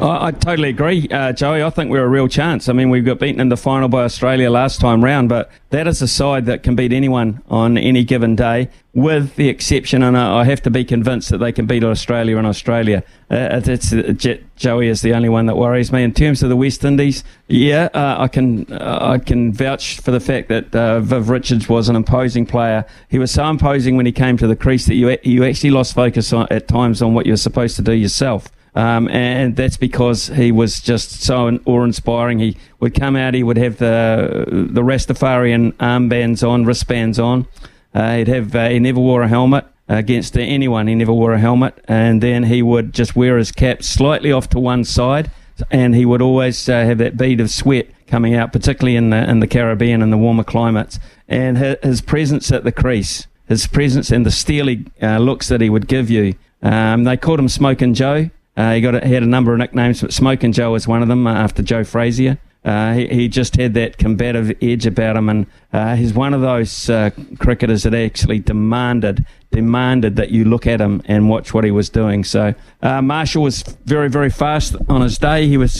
I, 0.00 0.28
I 0.28 0.30
totally 0.30 0.68
agree, 0.68 1.08
uh, 1.10 1.32
Joey. 1.32 1.62
I 1.62 1.70
think 1.70 1.90
we're 1.90 2.04
a 2.04 2.08
real 2.08 2.28
chance. 2.28 2.68
I 2.68 2.72
mean, 2.72 2.88
we 2.90 3.00
got 3.00 3.18
beaten 3.18 3.40
in 3.40 3.48
the 3.48 3.56
final 3.56 3.88
by 3.88 4.04
Australia 4.04 4.48
last 4.48 4.80
time 4.80 5.02
round, 5.02 5.28
but 5.28 5.50
that 5.70 5.88
is 5.88 6.00
a 6.00 6.08
side 6.08 6.46
that 6.46 6.62
can 6.62 6.76
beat 6.76 6.92
anyone 6.92 7.42
on 7.48 7.76
any 7.76 8.04
given 8.04 8.36
day, 8.36 8.68
with 8.94 9.34
the 9.34 9.48
exception, 9.48 10.04
and 10.04 10.16
I 10.16 10.44
have 10.44 10.62
to 10.62 10.70
be 10.70 10.84
convinced 10.84 11.30
that 11.30 11.38
they 11.38 11.50
can 11.50 11.66
beat 11.66 11.82
Australia 11.82 12.36
in 12.36 12.46
Australia. 12.46 13.02
Uh, 13.28 13.60
it's, 13.64 13.92
uh, 13.92 14.36
Joey 14.56 14.88
is 14.88 15.02
the 15.02 15.14
only 15.14 15.28
one 15.28 15.46
that 15.46 15.56
worries 15.56 15.90
me. 15.90 16.04
In 16.04 16.14
terms 16.14 16.44
of 16.44 16.48
the 16.48 16.56
West 16.56 16.84
Indies, 16.84 17.24
yeah, 17.48 17.88
uh, 17.92 18.16
I 18.20 18.28
can 18.28 18.72
uh, 18.72 18.98
I 19.00 19.18
can 19.18 19.52
vouch 19.52 20.00
for 20.00 20.12
the 20.12 20.20
fact 20.20 20.48
that 20.48 20.74
uh, 20.74 21.00
Viv 21.00 21.28
Richards 21.28 21.68
was 21.68 21.88
an 21.88 21.96
imposing 21.96 22.46
player. 22.46 22.84
He 23.08 23.18
was 23.18 23.32
so 23.32 23.48
imposing 23.48 23.96
when 23.96 24.06
he 24.06 24.12
came 24.12 24.36
to 24.36 24.46
the 24.46 24.56
crease 24.56 24.86
that 24.86 24.94
you 24.94 25.16
you 25.24 25.44
actually 25.44 25.70
lost 25.70 25.94
focus 25.94 26.32
on, 26.32 26.46
at 26.50 26.68
times 26.68 27.02
on 27.02 27.14
what 27.14 27.26
you're 27.26 27.36
supposed 27.36 27.74
to 27.76 27.82
do 27.82 27.92
yourself. 27.92 28.48
Um, 28.78 29.08
and 29.08 29.56
that's 29.56 29.76
because 29.76 30.28
he 30.28 30.52
was 30.52 30.80
just 30.80 31.22
so 31.22 31.58
awe-inspiring. 31.64 32.38
He 32.38 32.56
would 32.78 32.94
come 32.94 33.16
out, 33.16 33.34
he 33.34 33.42
would 33.42 33.56
have 33.56 33.78
the 33.78 34.44
the 34.70 34.82
Rastafarian 34.82 35.72
armbands 35.72 36.48
on, 36.48 36.64
wristbands 36.64 37.18
on. 37.18 37.48
Uh, 37.92 38.18
he'd 38.18 38.28
have 38.28 38.54
uh, 38.54 38.68
he 38.68 38.78
never 38.78 39.00
wore 39.00 39.22
a 39.22 39.28
helmet 39.28 39.66
against 39.88 40.38
anyone. 40.38 40.86
He 40.86 40.94
never 40.94 41.12
wore 41.12 41.32
a 41.32 41.40
helmet, 41.40 41.76
and 41.88 42.22
then 42.22 42.44
he 42.44 42.62
would 42.62 42.94
just 42.94 43.16
wear 43.16 43.36
his 43.36 43.50
cap 43.50 43.82
slightly 43.82 44.30
off 44.30 44.48
to 44.50 44.60
one 44.60 44.84
side, 44.84 45.32
and 45.72 45.96
he 45.96 46.06
would 46.06 46.22
always 46.22 46.68
uh, 46.68 46.84
have 46.84 46.98
that 46.98 47.16
bead 47.16 47.40
of 47.40 47.50
sweat 47.50 47.88
coming 48.06 48.36
out, 48.36 48.52
particularly 48.52 48.94
in 48.94 49.10
the 49.10 49.28
in 49.28 49.40
the 49.40 49.48
Caribbean 49.48 50.02
and 50.02 50.12
the 50.12 50.16
warmer 50.16 50.44
climates. 50.44 51.00
And 51.26 51.58
his, 51.58 52.00
presence 52.00 52.52
at 52.52 52.62
the 52.62 52.70
crease, 52.70 53.26
his 53.48 53.66
presence 53.66 54.12
and 54.12 54.24
the 54.24 54.30
steely 54.30 54.86
uh, 55.02 55.18
looks 55.18 55.48
that 55.48 55.60
he 55.60 55.68
would 55.68 55.88
give 55.88 56.10
you. 56.10 56.36
Um, 56.62 57.02
they 57.02 57.16
called 57.16 57.40
him 57.40 57.48
Smoking 57.48 57.94
Joe 57.94 58.30
uh, 58.58 58.72
he 58.72 58.80
got 58.80 58.96
a, 58.96 59.06
he 59.06 59.14
had 59.14 59.22
a 59.22 59.26
number 59.26 59.52
of 59.52 59.58
nicknames, 59.58 60.00
but 60.00 60.12
Smoking 60.12 60.50
Joe 60.50 60.72
was 60.72 60.88
one 60.88 61.00
of 61.00 61.06
them 61.06 61.28
uh, 61.28 61.32
after 61.32 61.62
Joe 61.62 61.84
Frazier. 61.84 62.38
Uh, 62.64 62.92
he, 62.92 63.06
he, 63.06 63.28
just 63.28 63.54
had 63.54 63.72
that 63.74 63.98
combative 63.98 64.50
edge 64.60 64.84
about 64.84 65.16
him, 65.16 65.28
and 65.28 65.46
uh, 65.72 65.94
he's 65.94 66.12
one 66.12 66.34
of 66.34 66.40
those 66.40 66.90
uh, 66.90 67.08
cricketers 67.38 67.84
that 67.84 67.94
actually 67.94 68.40
demanded 68.40 69.24
demanded 69.52 70.16
that 70.16 70.30
you 70.30 70.44
look 70.44 70.66
at 70.66 70.80
him 70.80 71.00
and 71.04 71.30
watch 71.30 71.54
what 71.54 71.62
he 71.64 71.70
was 71.70 71.88
doing. 71.88 72.24
So 72.24 72.52
uh, 72.82 73.00
Marshall 73.00 73.44
was 73.44 73.62
very 73.84 74.10
very 74.10 74.28
fast 74.28 74.74
on 74.88 75.02
his 75.02 75.18
day. 75.18 75.46
He 75.46 75.56
was 75.56 75.72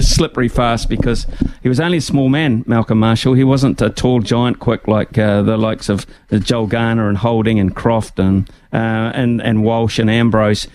slippery 0.00 0.48
fast 0.48 0.88
because 0.88 1.26
he 1.62 1.68
was 1.68 1.78
only 1.78 1.98
a 1.98 2.00
small 2.00 2.30
man, 2.30 2.64
Malcolm 2.66 3.00
Marshall. 3.00 3.34
He 3.34 3.44
wasn't 3.44 3.80
a 3.82 3.90
tall 3.90 4.20
giant 4.20 4.60
quick 4.60 4.88
like 4.88 5.12
the 5.12 5.58
likes 5.58 5.90
of 5.90 6.06
Joel 6.30 6.68
Garner 6.68 7.10
and 7.10 7.18
Holding 7.18 7.60
and 7.60 7.76
Croft 7.76 8.18
and 8.18 8.50
and 8.72 9.40
and 9.42 9.64
Walsh 9.64 9.98
and 9.98 10.10
Ambrose. 10.10 10.68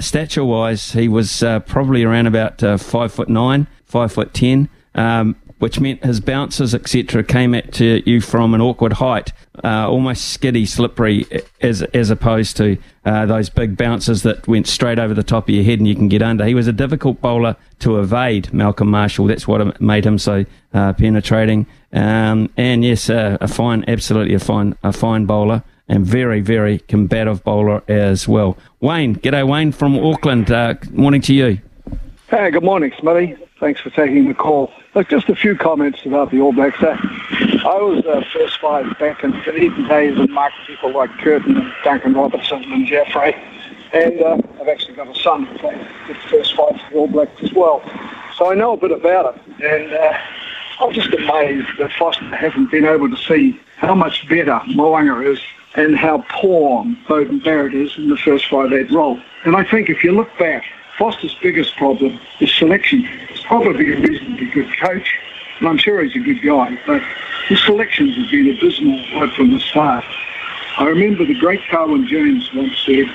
stature 0.00 0.44
wise, 0.44 0.92
he 0.92 1.08
was 1.08 1.40
probably 1.66 2.04
around 2.04 2.26
about 2.26 2.60
five 2.80 3.12
foot 3.12 3.28
nine 3.28 3.66
five 3.88 4.12
foot 4.12 4.32
ten, 4.34 4.68
um, 4.94 5.34
which 5.58 5.80
meant 5.80 6.04
his 6.04 6.20
bounces, 6.20 6.74
etc., 6.74 7.24
came 7.24 7.54
at 7.54 7.80
you 7.80 8.20
from 8.20 8.54
an 8.54 8.60
awkward 8.60 8.94
height, 8.94 9.32
uh, 9.64 9.88
almost 9.88 10.28
skiddy, 10.28 10.64
slippery, 10.64 11.26
as 11.60 11.82
as 11.82 12.10
opposed 12.10 12.56
to 12.58 12.76
uh, 13.04 13.26
those 13.26 13.48
big 13.48 13.76
bounces 13.76 14.22
that 14.22 14.46
went 14.46 14.66
straight 14.66 14.98
over 14.98 15.14
the 15.14 15.22
top 15.22 15.48
of 15.48 15.54
your 15.54 15.64
head 15.64 15.78
and 15.78 15.88
you 15.88 15.96
can 15.96 16.08
get 16.08 16.22
under. 16.22 16.44
He 16.44 16.54
was 16.54 16.68
a 16.68 16.72
difficult 16.72 17.20
bowler 17.20 17.56
to 17.80 17.98
evade, 17.98 18.52
Malcolm 18.52 18.90
Marshall. 18.90 19.26
That's 19.26 19.48
what 19.48 19.80
made 19.80 20.06
him 20.06 20.18
so 20.18 20.44
uh, 20.72 20.92
penetrating. 20.92 21.66
Um, 21.92 22.50
and 22.56 22.84
yes, 22.84 23.08
uh, 23.08 23.38
a 23.40 23.48
fine, 23.48 23.84
absolutely 23.88 24.34
a 24.34 24.38
fine, 24.38 24.76
a 24.82 24.92
fine 24.92 25.24
bowler. 25.24 25.64
And 25.88 26.04
very, 26.04 26.42
very 26.42 26.80
combative 26.80 27.42
bowler 27.42 27.82
as 27.88 28.28
well. 28.28 28.58
Wayne, 28.80 29.16
g'day 29.16 29.48
Wayne 29.48 29.72
from 29.72 29.98
Auckland. 29.98 30.50
Uh, 30.50 30.74
morning 30.90 31.22
to 31.22 31.32
you. 31.32 31.58
Hey, 32.28 32.50
good 32.50 32.62
morning, 32.62 32.90
Smitty. 32.90 33.38
Thanks 33.58 33.80
for 33.80 33.88
taking 33.90 34.28
the 34.28 34.34
call. 34.34 34.70
Look, 34.94 35.08
just 35.08 35.30
a 35.30 35.34
few 35.34 35.56
comments 35.56 36.04
about 36.04 36.30
the 36.30 36.40
All 36.40 36.52
Blacks. 36.52 36.82
Uh, 36.82 36.96
I 37.64 37.78
was 37.80 38.04
uh, 38.04 38.22
first 38.32 38.60
five 38.60 38.98
back 38.98 39.24
in 39.24 39.30
the 39.30 39.86
days 39.88 40.18
and 40.18 40.30
marked 40.30 40.56
people 40.66 40.92
like 40.92 41.10
Curtin 41.18 41.56
and 41.56 41.72
Duncan 41.82 42.12
Robertson 42.12 42.62
and 42.64 42.86
Jeffrey. 42.86 43.34
And 43.94 44.20
uh, 44.20 44.38
I've 44.60 44.68
actually 44.68 44.94
got 44.94 45.08
a 45.08 45.18
son 45.18 45.46
who 45.46 45.58
played 45.58 45.80
the 46.06 46.14
first 46.28 46.54
five 46.54 46.78
for 46.82 46.90
the 46.90 46.96
All 46.96 47.08
Blacks 47.08 47.42
as 47.42 47.52
well. 47.54 47.82
So 48.36 48.52
I 48.52 48.54
know 48.54 48.74
a 48.74 48.76
bit 48.76 48.92
about 48.92 49.34
it. 49.34 49.64
And 49.64 49.92
uh, 49.94 50.18
I'm 50.80 50.92
just 50.92 51.12
amazed 51.14 51.66
that 51.78 51.92
Foster 51.98 52.36
hasn't 52.36 52.70
been 52.70 52.84
able 52.84 53.08
to 53.08 53.16
see 53.16 53.58
how 53.78 53.94
much 53.94 54.28
better 54.28 54.60
Mo'unga 54.74 55.32
is 55.32 55.40
and 55.74 55.96
how 55.96 56.24
poor 56.30 56.84
Beauden 57.06 57.42
Barrett 57.44 57.74
is 57.74 57.96
in 57.96 58.08
the 58.08 58.16
first 58.16 58.48
five-eight 58.48 58.90
role. 58.90 59.20
And 59.44 59.56
I 59.56 59.64
think 59.64 59.88
if 59.88 60.02
you 60.02 60.12
look 60.12 60.30
back 60.38 60.64
Foster's 60.98 61.36
biggest 61.40 61.76
problem 61.76 62.18
is 62.40 62.52
selection. 62.52 63.04
He's 63.28 63.42
probably 63.42 63.92
a 63.92 64.00
reasonably 64.00 64.46
good 64.46 64.76
coach, 64.80 65.14
and 65.60 65.68
I'm 65.68 65.78
sure 65.78 66.02
he's 66.02 66.16
a 66.16 66.18
good 66.18 66.42
guy, 66.42 66.76
but 66.88 67.00
his 67.46 67.62
selections 67.64 68.16
have 68.16 68.28
been 68.30 68.50
abysmal 68.50 68.98
right 69.14 69.32
from 69.34 69.52
the 69.52 69.60
start. 69.60 70.04
I 70.76 70.86
remember 70.86 71.24
the 71.24 71.38
great 71.38 71.60
Carwyn 71.70 72.08
Jones 72.08 72.52
once 72.52 72.76
said, 72.84 73.06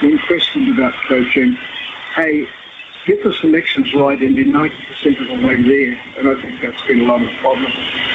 when 0.00 0.18
questioned 0.20 0.78
about 0.78 0.94
coaching, 1.08 1.58
hey, 2.14 2.46
get 3.06 3.24
the 3.24 3.32
selections 3.34 3.92
right 3.92 4.20
and 4.20 4.36
you're 4.36 4.46
90% 4.46 5.20
of 5.20 5.40
the 5.40 5.46
way 5.46 5.60
there, 5.62 6.00
and 6.16 6.28
I 6.28 6.40
think 6.40 6.62
that's 6.62 6.80
been 6.86 7.00
a 7.00 7.04
lot 7.04 7.22
of 7.22 7.28
the 7.28 7.36
problem. 7.38 7.72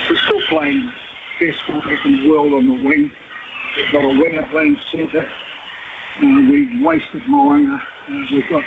We're 0.09 0.15
still 0.15 0.41
playing 0.47 0.89
best 1.41 1.61
fullback 1.63 2.05
in 2.05 2.21
the 2.21 2.29
world 2.29 2.53
on 2.53 2.65
the 2.65 2.81
wing. 2.81 3.11
We've 3.75 3.91
got 3.91 4.05
a 4.05 4.07
winger 4.07 4.47
playing 4.47 4.79
centre. 4.89 5.29
Uh, 6.17 6.49
we've 6.49 6.81
wasted 6.81 7.23
Mo'unga. 7.23 7.81
Uh, 8.07 8.25
we've 8.31 8.49
got 8.49 8.63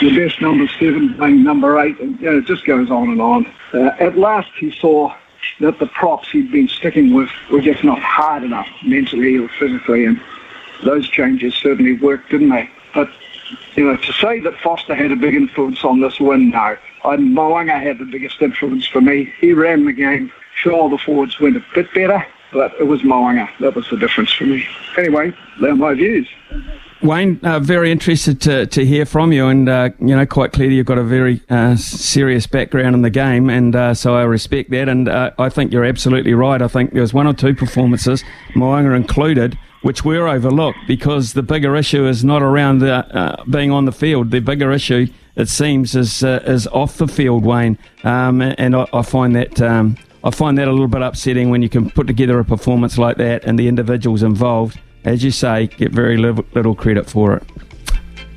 the 0.00 0.16
best 0.16 0.40
number 0.40 0.66
seven 0.78 1.14
playing 1.14 1.44
number 1.44 1.78
eight, 1.80 1.98
and 2.00 2.18
you 2.20 2.30
know, 2.30 2.38
it 2.38 2.46
just 2.46 2.64
goes 2.64 2.90
on 2.90 3.10
and 3.10 3.20
on. 3.20 3.46
Uh, 3.74 3.90
at 4.00 4.16
last, 4.16 4.50
he 4.58 4.70
saw 4.70 5.14
that 5.60 5.78
the 5.78 5.86
props 5.86 6.30
he'd 6.30 6.50
been 6.50 6.68
sticking 6.68 7.12
with 7.14 7.28
were 7.50 7.60
just 7.60 7.84
not 7.84 7.98
hard 7.98 8.42
enough 8.42 8.68
mentally 8.84 9.36
or 9.36 9.48
physically, 9.58 10.06
and 10.06 10.20
those 10.84 11.08
changes 11.08 11.54
certainly 11.54 11.92
worked, 11.94 12.30
didn't 12.30 12.50
they? 12.50 12.70
But 12.94 13.10
you 13.74 13.84
know, 13.84 13.96
to 13.96 14.12
say 14.14 14.40
that 14.40 14.58
Foster 14.60 14.94
had 14.94 15.12
a 15.12 15.16
big 15.16 15.34
influence 15.34 15.84
on 15.84 16.00
this 16.00 16.18
win, 16.20 16.50
no. 16.50 16.76
I 17.04 17.16
Mo'unga 17.16 17.78
had 17.80 17.98
the 17.98 18.06
biggest 18.06 18.40
influence 18.40 18.86
for 18.86 19.00
me. 19.00 19.32
He 19.40 19.52
ran 19.52 19.84
the 19.84 19.92
game. 19.92 20.32
Sure, 20.54 20.88
the 20.88 20.98
forwards 20.98 21.38
went 21.38 21.56
a 21.56 21.64
bit 21.74 21.92
better, 21.92 22.26
but 22.52 22.74
it 22.78 22.84
was 22.84 23.02
Mo'unga. 23.02 23.48
That 23.60 23.74
was 23.74 23.88
the 23.90 23.96
difference 23.96 24.32
for 24.32 24.44
me. 24.44 24.66
Anyway, 24.96 25.32
they're 25.60 25.74
my 25.74 25.94
views. 25.94 26.28
Wayne, 27.02 27.38
uh, 27.42 27.60
very 27.60 27.92
interested 27.92 28.40
to, 28.42 28.66
to 28.66 28.84
hear 28.84 29.04
from 29.04 29.30
you, 29.30 29.46
and 29.46 29.68
uh, 29.68 29.90
you 30.00 30.16
know, 30.16 30.24
quite 30.24 30.52
clearly 30.52 30.76
you've 30.76 30.86
got 30.86 30.98
a 30.98 31.04
very 31.04 31.42
uh, 31.50 31.76
serious 31.76 32.46
background 32.46 32.94
in 32.94 33.02
the 33.02 33.10
game, 33.10 33.50
and 33.50 33.76
uh, 33.76 33.92
so 33.92 34.16
I 34.16 34.22
respect 34.22 34.70
that. 34.70 34.88
And 34.88 35.08
uh, 35.08 35.32
I 35.38 35.50
think 35.50 35.72
you're 35.72 35.84
absolutely 35.84 36.32
right. 36.32 36.60
I 36.62 36.68
think 36.68 36.92
there 36.92 37.02
was 37.02 37.12
one 37.12 37.26
or 37.26 37.34
two 37.34 37.54
performances, 37.54 38.24
Mo'unga 38.54 38.96
included, 38.96 39.58
which 39.82 40.04
were 40.04 40.26
overlooked 40.26 40.78
because 40.88 41.34
the 41.34 41.42
bigger 41.42 41.76
issue 41.76 42.06
is 42.06 42.24
not 42.24 42.42
around 42.42 42.78
the, 42.78 42.94
uh, 42.94 43.44
being 43.44 43.70
on 43.70 43.84
the 43.84 43.92
field. 43.92 44.30
The 44.30 44.40
bigger 44.40 44.72
issue, 44.72 45.06
it 45.36 45.50
seems, 45.50 45.94
is 45.94 46.22
is 46.22 46.66
off 46.68 46.96
the 46.96 47.08
field, 47.08 47.44
Wayne. 47.44 47.78
Um, 48.04 48.40
and 48.40 48.74
I, 48.74 48.86
I, 48.92 49.02
find 49.02 49.36
that. 49.36 49.60
Um, 49.60 49.98
I 50.26 50.30
find 50.30 50.58
that 50.58 50.68
a 50.68 50.72
little 50.72 50.88
bit 50.88 51.00
upsetting 51.00 51.48
when 51.48 51.62
you 51.62 51.70
can 51.70 51.88
put 51.88 52.06
together 52.06 52.38
a 52.38 52.44
performance 52.44 52.98
like 52.98 53.16
that 53.16 53.44
and 53.44 53.58
the 53.58 53.68
individuals 53.68 54.22
involved 54.22 54.78
as 55.06 55.22
you 55.22 55.30
say, 55.30 55.68
get 55.68 55.92
very 55.92 56.16
little 56.18 56.74
credit 56.74 57.08
for 57.08 57.36
it. 57.36 57.44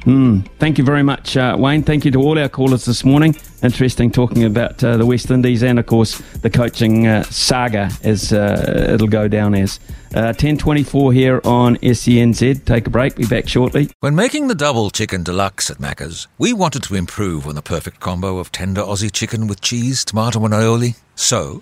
Mm. 0.01 0.47
Thank 0.59 0.77
you 0.77 0.83
very 0.85 1.03
much, 1.03 1.35
uh, 1.35 1.57
Wayne. 1.59 1.83
Thank 1.83 2.05
you 2.05 2.11
to 2.11 2.19
all 2.21 2.39
our 2.39 2.47
callers 2.47 2.85
this 2.85 3.03
morning. 3.03 3.35
Interesting 3.61 4.11
talking 4.11 4.45
about 4.45 4.81
uh, 4.81 4.95
the 4.95 5.05
West 5.05 5.29
Indies 5.29 5.61
and, 5.61 5.77
of 5.77 5.87
course, 5.87 6.19
the 6.41 6.49
coaching 6.49 7.05
uh, 7.05 7.23
saga 7.23 7.89
as 8.03 8.31
uh, 8.31 8.91
it'll 8.93 9.07
go 9.07 9.27
down 9.27 9.55
as. 9.55 9.79
1024 10.11 11.07
uh, 11.07 11.09
here 11.11 11.41
on 11.43 11.75
SENZ. 11.77 12.65
Take 12.65 12.87
a 12.87 12.89
break. 12.89 13.15
Be 13.15 13.25
back 13.25 13.47
shortly. 13.47 13.89
When 13.99 14.15
making 14.15 14.47
the 14.47 14.55
double 14.55 14.89
chicken 14.89 15.23
deluxe 15.23 15.69
at 15.69 15.77
Macca's, 15.77 16.27
we 16.37 16.53
wanted 16.53 16.83
to 16.83 16.95
improve 16.95 17.45
on 17.45 17.55
the 17.55 17.61
perfect 17.61 17.99
combo 17.99 18.37
of 18.37 18.51
tender 18.51 18.81
Aussie 18.81 19.11
chicken 19.11 19.47
with 19.47 19.59
cheese, 19.59 20.05
tomato, 20.05 20.43
and 20.45 20.53
aioli. 20.53 20.95
So, 21.13 21.61